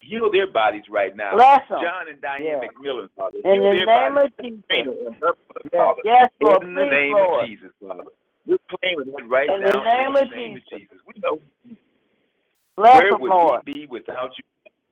[0.00, 1.36] Heal their bodies right now.
[1.36, 1.82] Bless them.
[1.82, 2.60] John and Diane Yeah.
[2.66, 3.36] McMillan, Father.
[3.44, 4.32] In Heal the their name bodies.
[4.38, 4.64] of Jesus.
[4.70, 5.34] Train her and her
[5.64, 6.00] Yes, Father.
[6.04, 6.62] yes Lord.
[6.64, 7.42] In the Please, name Lord.
[7.44, 8.04] of Jesus, Father.
[8.46, 10.98] We're claiming that right In the now name in the of name of Jesus.
[11.06, 11.38] We know
[12.76, 13.60] Bless where them, would Lord.
[13.66, 14.44] we be without you,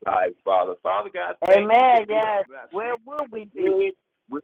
[0.07, 0.75] lives, Father?
[0.83, 2.07] Father God, Amen.
[2.09, 2.45] Yes.
[2.73, 3.93] Where will we be?
[4.31, 4.41] We're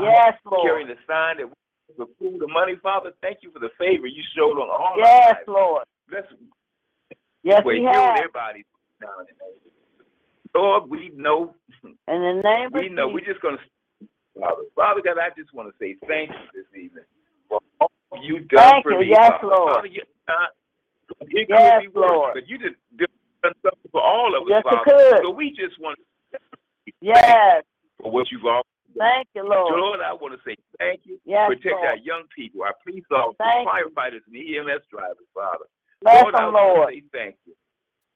[0.00, 1.46] Yes, carrying the sign that
[1.96, 3.12] for food or money, Father.
[3.22, 5.36] Thank you for the favor you showed on all Yes.
[5.46, 5.84] Lord.
[6.08, 6.24] Bless
[7.42, 8.16] Yes, we have.
[8.18, 8.64] everybody
[9.00, 10.06] now in the name of Jesus.
[10.54, 13.08] Lord, we know, In the name we know.
[13.08, 13.58] We're just gonna,
[14.38, 17.04] Father, Father God, I just want to say thank you this evening
[17.48, 17.90] for all
[18.22, 19.00] you done Thank for you.
[19.00, 19.46] me, Yes, Father.
[19.56, 19.74] Lord.
[19.76, 20.32] Father, you, uh,
[21.48, 22.34] Yes, be worse, Lord.
[22.34, 22.76] but you just
[23.42, 24.84] done something for all of us, Yes, it Father.
[24.84, 25.22] could.
[25.22, 26.38] So we just want to
[27.00, 27.62] Yes.
[28.02, 28.62] for what you've done.
[28.98, 29.78] Thank you, Lord.
[29.78, 31.18] Lord, I want to say thank you.
[31.24, 35.64] Yes, Protect our young people, our police officers, Thank firefighters, and EMS drivers, Father.
[36.02, 36.88] Bless Lord, I them, want Lord.
[36.88, 37.54] to say thank you.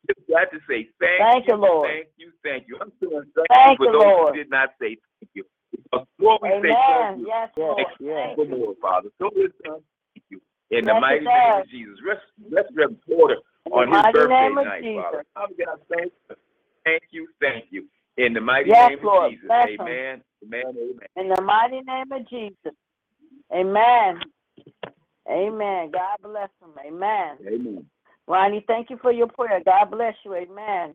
[0.08, 1.88] Just got to say thank, Thank you, Lord.
[1.88, 2.76] Thank you, thank you.
[2.80, 4.34] I'm feeling thank, Thank you for you, those Lord.
[4.34, 5.44] who did not say thank you.
[5.92, 7.78] The more we say thank you, Yes, Lord.
[8.00, 8.56] yes, Thank you.
[8.56, 9.08] more, Father.
[9.18, 9.52] So done.
[9.64, 10.40] Thank you.
[10.70, 11.96] In the Yes, it mighty name of Jesus.
[12.04, 12.20] Rest,
[12.50, 15.02] rest Reverend Porter In the on his mighty birthday name of night, Jesus.
[15.02, 15.24] Father.
[15.34, 16.36] Father God, thank you.
[16.84, 17.84] Thank you, thank you.
[18.16, 19.26] In the mighty Yes, name Lord.
[19.26, 19.50] of Jesus.
[19.50, 20.22] Amen.
[20.44, 20.62] Amen.
[20.68, 21.08] Amen.
[21.16, 22.74] In the mighty name of Jesus.
[23.52, 24.20] Amen.
[25.30, 25.90] Amen.
[25.90, 26.70] God bless him.
[26.86, 27.38] Amen.
[27.46, 27.86] Amen.
[28.26, 29.60] Ronnie, thank you for your prayer.
[29.64, 30.34] God bless you.
[30.34, 30.94] Amen.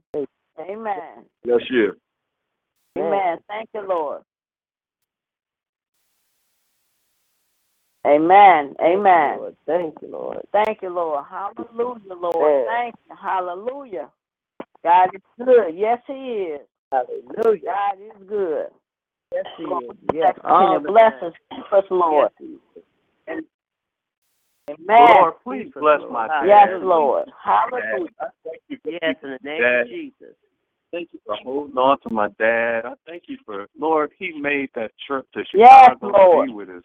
[0.60, 1.26] Amen.
[1.44, 1.94] Bless you.
[2.98, 3.38] Amen.
[3.48, 4.22] Thank you, Lord.
[8.10, 8.76] Amen.
[8.82, 9.40] Amen.
[9.68, 10.40] Thank you, Lord.
[10.52, 11.24] Thank you, Lord.
[11.30, 12.66] Hallelujah, Lord.
[12.66, 12.68] Yes.
[12.68, 13.16] Thank you.
[13.22, 14.10] Hallelujah.
[14.84, 15.76] God is good.
[15.76, 16.62] Yes, He is.
[16.92, 17.62] Hallelujah.
[17.66, 18.66] God is good.
[19.34, 19.92] Yes, He is.
[20.14, 20.36] Yes.
[20.36, 21.34] ask you All the bless us.
[21.52, 22.32] Keep us, Lord.
[22.40, 22.82] Yes, He
[23.36, 23.44] is.
[24.72, 24.98] Amen.
[25.00, 26.12] Lord, please Keep us, bless Lord.
[26.14, 26.48] my dad.
[26.48, 27.30] Yes, Lord.
[27.44, 28.10] Hallelujah.
[28.22, 29.82] I thank you for Yes, in the name Dad.
[29.82, 30.36] of Jesus.
[30.92, 32.86] Thank you for holding on to my dad.
[32.86, 34.12] I thank you for Lord.
[34.18, 36.48] He made that trip to Yes, Chicago Lord.
[36.48, 36.84] to be with his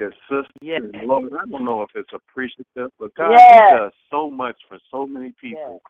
[0.00, 0.50] his sister.
[0.62, 0.82] Yes.
[1.04, 3.70] Lord, I don't know if it's appreciative, but God, Yes.
[3.72, 5.82] He does so much for so many people.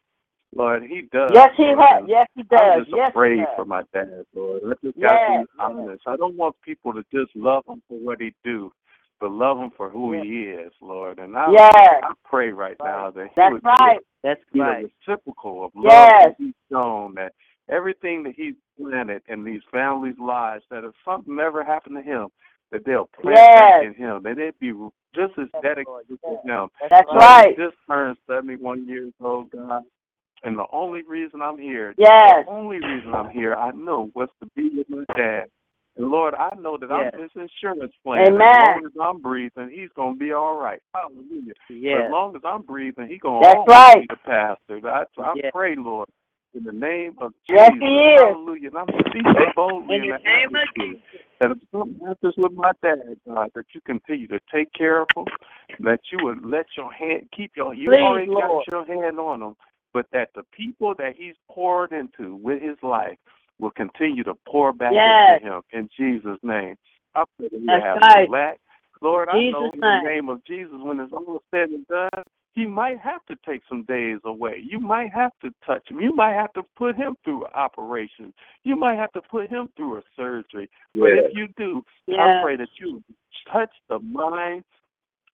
[0.55, 1.31] Lord, He does.
[1.35, 2.05] Yes, He has.
[2.09, 2.61] Yes, He does.
[2.63, 4.63] I'm just Yes, afraid for my dad, Lord.
[4.63, 5.43] Got to Yes.
[5.45, 6.03] be honest.
[6.07, 8.73] I don't want people to just love him for what he do,
[9.21, 10.25] but love him for who Yes.
[10.25, 11.19] he is, Lord.
[11.21, 12.01] And I, Yes.
[12.03, 14.01] I pray right now that he That's would right.
[14.25, 14.91] That's be right.
[15.07, 16.25] the reciprocal of love Yes.
[16.25, 17.33] that he's shown, that
[17.69, 22.29] everything that he's planted in these families' lives, that if something ever happened to him,
[22.71, 23.85] that they'll plant Yes.
[23.85, 24.73] in him, that they'd be
[25.15, 26.69] just as dedicated to him.
[26.89, 27.49] That's Lord, right.
[27.59, 29.83] He just turned 71 years old, God.
[30.43, 32.47] And the only reason I'm here, Yes.
[32.47, 35.51] the only reason I'm here, I know, was to be with my dad.
[35.97, 37.13] And Lord, I know that Yes.
[37.13, 38.29] I'm his insurance plan.
[38.29, 38.49] Amen.
[38.49, 40.81] As long as I'm breathing, he's gonna be all right.
[40.95, 41.53] Hallelujah.
[41.69, 42.05] Yes.
[42.07, 44.01] as long as I'm breathing, he's gonna That's always right.
[44.03, 44.81] be the pastor.
[44.81, 45.51] That's I Yes.
[45.53, 46.09] pray, Lord,
[46.55, 47.81] in the name of Yes, Jesus.
[47.81, 48.21] he is.
[48.21, 48.69] Hallelujah.
[48.69, 51.21] And I'm speaking boldly In in the the name of Jesus.
[51.41, 52.99] that if something happens with my dad,
[53.29, 55.27] God, that you continue to take care of him,
[55.81, 58.67] that you would let your hand keep your you Please, already Lord.
[58.67, 59.55] got your hand on him,
[59.95, 63.19] but that the people that he's poured into with his life
[63.59, 65.07] will continue to pour back Yes.
[65.07, 66.77] into him in Jesus' name.
[67.15, 68.29] I pray that he That's have right.
[68.29, 68.59] no lack.
[69.03, 70.03] Lord, I know in the name.
[70.03, 72.11] name of Jesus, when it's all said and done,
[72.55, 74.63] he might have to take some days away.
[74.63, 76.01] You might have to touch him.
[76.01, 78.33] You might have to put him through an operation.
[78.65, 80.69] You might have to put him through a surgery.
[80.95, 83.03] But if you do, I pray that you
[83.53, 84.65] touch the mind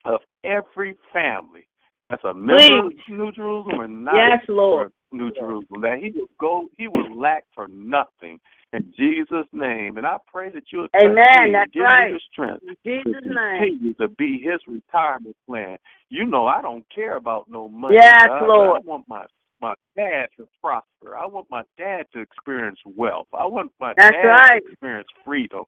[0.05, 1.67] of every family
[2.11, 2.99] that's a member Please.
[3.09, 4.93] of New Jerusalem or not Yes, for Lord.
[5.13, 8.39] New Jerusalem, that he will go, he will lack for nothing
[8.73, 9.97] in Jesus' name.
[9.97, 11.53] And I pray that you'll Amen.
[11.53, 12.13] That's give right.
[12.13, 13.61] the strength In to Jesus' name.
[13.61, 15.79] continue to be his retirement plan.
[16.09, 17.97] You know, I don't care about no money.
[17.97, 18.83] Yes, God, Lord.
[18.85, 19.25] I want my
[19.61, 21.17] my dad to prosper.
[21.17, 23.29] I want my dad to experience wealth.
[23.33, 24.63] I want my That's dad right.
[24.63, 25.65] to experience freedom.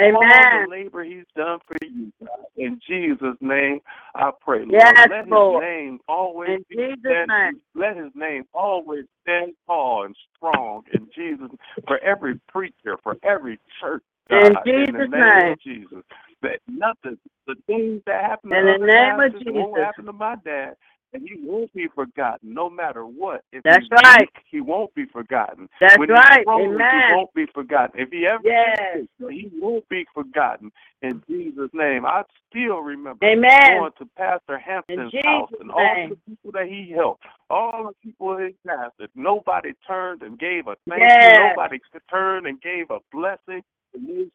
[0.00, 0.14] Amen.
[0.22, 2.28] All the labor he's done for you, God.
[2.56, 3.80] In Jesus' name,
[4.14, 4.72] I pray, Lord.
[4.72, 5.62] Yes, let his Lord.
[5.62, 7.60] name always In be Jesus' stand, name.
[7.74, 11.50] let his name always stand tall and strong in Jesus
[11.86, 14.02] for every preacher, for every church.
[14.30, 15.52] In God, in the Jesus' name, name.
[15.52, 16.04] of Jesus.
[16.42, 19.84] That nothing, the things that happen to In the other name of pastors won't Jesus.
[19.84, 20.74] happen to my dad.
[21.14, 23.42] And he won't be forgotten no matter what.
[23.52, 24.28] If That's he's right.
[24.50, 25.68] he won't be forgotten.
[25.80, 26.40] That's when right.
[26.40, 26.90] He grows, Amen.
[27.08, 28.00] He won't be forgotten.
[28.00, 29.06] If he ever Yes.
[29.30, 30.70] he won't be forgotten
[31.02, 32.04] in Jesus' name.
[32.04, 33.78] I still remember Amen.
[33.78, 36.10] going to Pastor Hampton's house and all name.
[36.10, 39.08] the people that he helped, all the people he pastored.
[39.14, 41.36] Nobody turned and gave a thank Yes.
[41.38, 41.48] you.
[41.50, 41.78] Nobody
[42.10, 43.62] turned and gave a blessing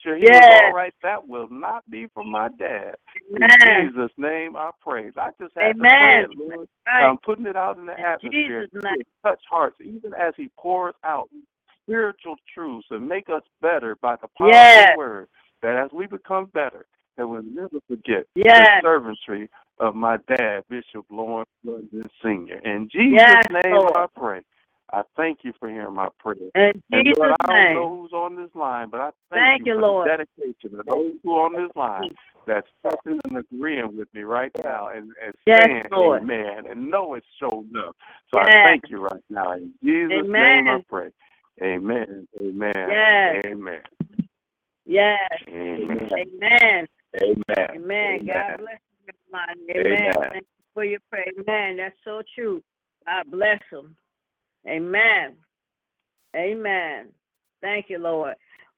[0.03, 0.43] sure he Yes.
[0.49, 0.93] all right.
[1.03, 2.95] That will not be from my dad.
[3.35, 3.49] Amen.
[3.49, 5.11] In Jesus' name, I pray.
[5.17, 5.79] I just have Amen.
[5.79, 6.67] to pray it, Lord.
[6.87, 7.09] Right.
[7.09, 8.67] I'm putting it out in the In atmosphere.
[8.71, 11.29] Jesus' to touch hearts, even as He pours out
[11.83, 14.87] spiritual truths and make us better by the power of Yes.
[14.87, 15.29] the Word.
[15.63, 16.85] That as we become better,
[17.17, 18.67] that we'll never forget Yes.
[18.81, 19.49] the servantry
[19.79, 22.59] of my dad, Bishop Lawrence London Sr.
[22.65, 23.93] In Jesus' Yes, name, Lord.
[23.95, 24.41] I pray.
[24.93, 26.37] I thank you for hearing my prayer.
[26.53, 27.73] And Jesus' Lord, I don't name.
[27.73, 30.07] know who's on this line, but I thank, Thank you, for Lord.
[30.07, 32.11] the dedication of those who are on this line
[32.45, 36.21] that's touching and agreeing with me right now and, and Yes, saying Lord.
[36.21, 37.95] amen and know it's showed up.
[38.31, 38.49] So Yes.
[38.53, 39.53] I thank you right now.
[39.53, 41.09] In Jesus' name I pray.
[41.61, 42.27] Amen.
[42.39, 42.73] Amen.
[42.75, 43.45] Yes.
[43.45, 43.81] Amen.
[44.85, 45.17] Yes.
[45.49, 46.09] Amen.
[46.13, 46.87] Amen.
[47.19, 47.67] Amen.
[47.75, 48.25] Amen.
[48.25, 49.13] God bless you.
[49.33, 49.55] Amen.
[49.75, 50.13] Amen.
[50.31, 51.25] Thank you for your prayer.
[51.39, 51.77] Amen.
[51.77, 52.61] That's so true.
[53.07, 53.95] God bless them.
[54.67, 55.33] Amen.
[56.35, 57.07] Amen.
[57.61, 58.35] Thank you, Lord.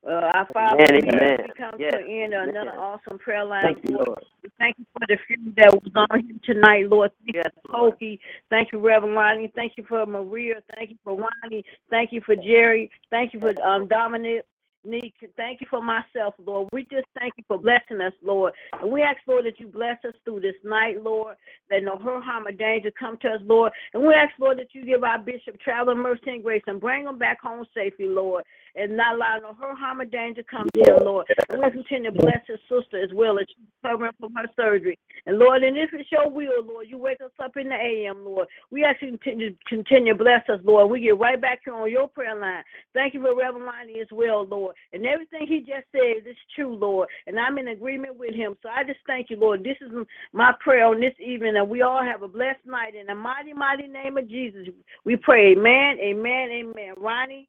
[0.07, 1.38] Uh, our Father, Amen, we- amen.
[1.47, 3.63] we come Yes, to the end of another awesome prayer line.
[3.63, 4.23] Thank you, Lord.
[4.43, 7.11] We Thank you for the few that was on here tonight, Lord.
[7.25, 7.71] Thank Yes, you.
[7.71, 8.19] Pokey.
[8.49, 9.47] Thank you, Reverend Ronnie.
[9.55, 10.61] Thank you for Maria.
[10.75, 11.65] Thank you for Ronnie.
[11.89, 12.91] Thank you for Jerry.
[13.09, 14.45] Thank you for um, Dominic.
[14.86, 16.69] Nick, thank you for myself, Lord.
[16.71, 18.53] We just thank you for blessing us, Lord.
[18.81, 21.36] And we ask, Lord, that you bless us through this night, Lord,
[21.69, 23.71] that no harm, or danger come to us, Lord.
[23.93, 27.05] And we ask, Lord, that you give our bishop traveling mercy and grace and bring
[27.05, 28.43] him back home safely, Lord,
[28.75, 31.25] and not allow no harm, or danger come to him, Lord.
[31.49, 34.97] And we continue to bless his sister as well as she's covering from her surgery.
[35.25, 38.23] And Lord, and if it's your will, Lord, you wake us up in the AM,
[38.25, 38.47] Lord.
[38.69, 40.89] We ask you to continue to bless us, Lord.
[40.91, 42.63] We get right back here on your prayer line.
[42.93, 44.74] Thank you for Reverend Lonnie as well, Lord.
[44.93, 47.09] And everything he just said is true, Lord.
[47.28, 48.55] And I'm in agreement with him.
[48.63, 49.63] So I just thank you, Lord.
[49.63, 49.91] This is
[50.34, 51.55] my prayer on this evening.
[51.57, 52.95] And we all have a blessed night.
[52.95, 54.67] In the mighty, mighty name of Jesus,
[55.03, 55.53] we pray.
[55.53, 56.93] Amen, amen, amen.
[56.97, 57.47] Ronnie?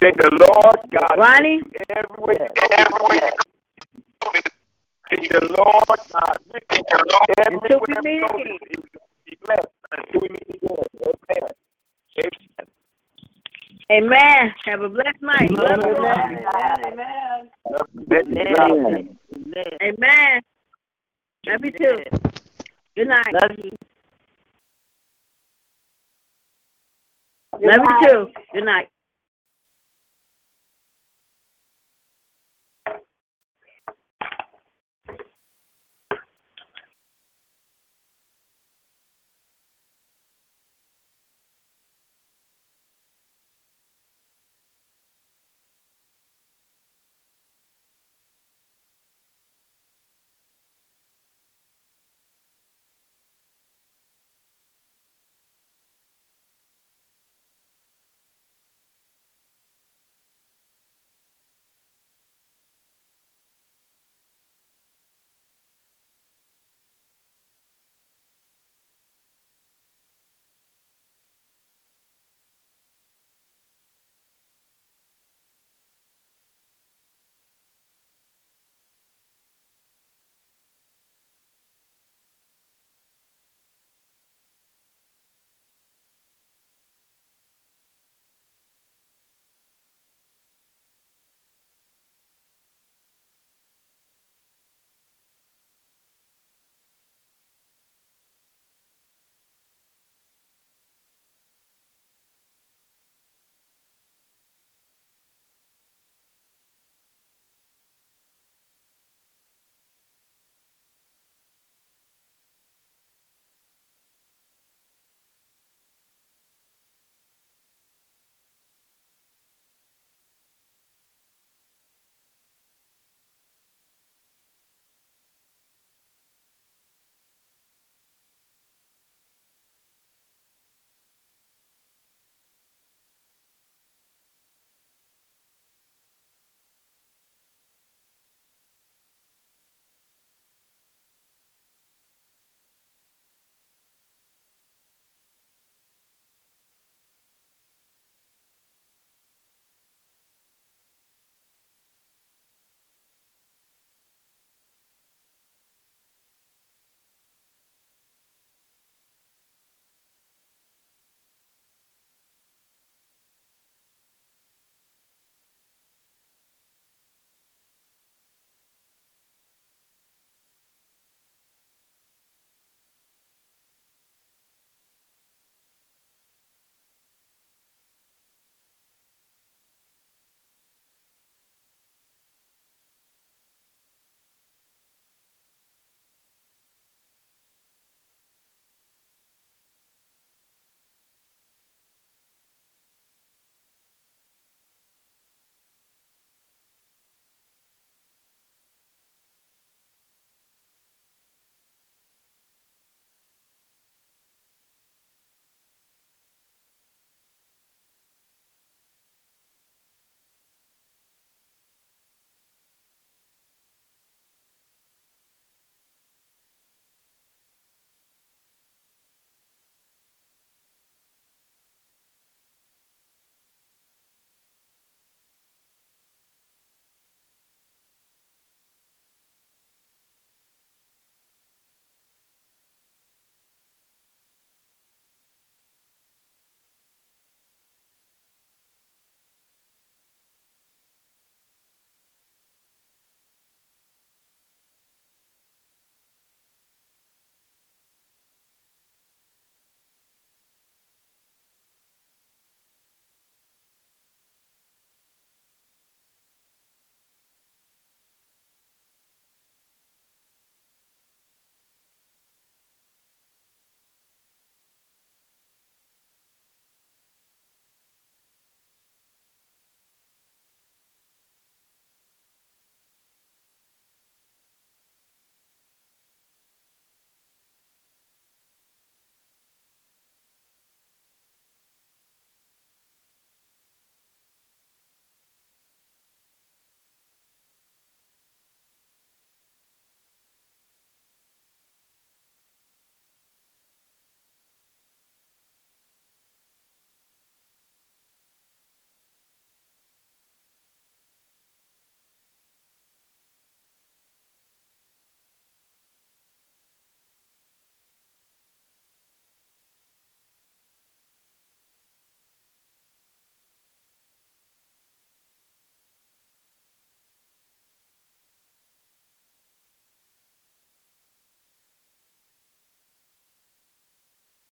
[0.00, 1.18] Thank the Lord God.
[1.18, 1.62] Ronnie?
[1.90, 4.40] Everywhere you go, everywhere you.
[5.10, 6.38] Thank the Lord God.
[7.46, 8.58] Until we Everywhere meet you go, again.
[9.26, 9.68] Be blessed.
[9.92, 10.84] Until we meet again.
[11.04, 11.50] Amen.
[12.18, 12.66] Amen.
[13.92, 14.54] Amen.
[14.64, 15.50] Have a blessed night.
[15.50, 15.96] Love you.
[15.96, 16.40] Amen.
[18.10, 19.18] Amen.
[19.34, 19.78] Amen.
[19.82, 20.40] Amen.
[21.46, 21.98] Love you too.
[22.96, 23.34] Good night.
[23.34, 23.70] Love you.
[27.60, 28.26] Love you too.
[28.54, 28.88] Good night.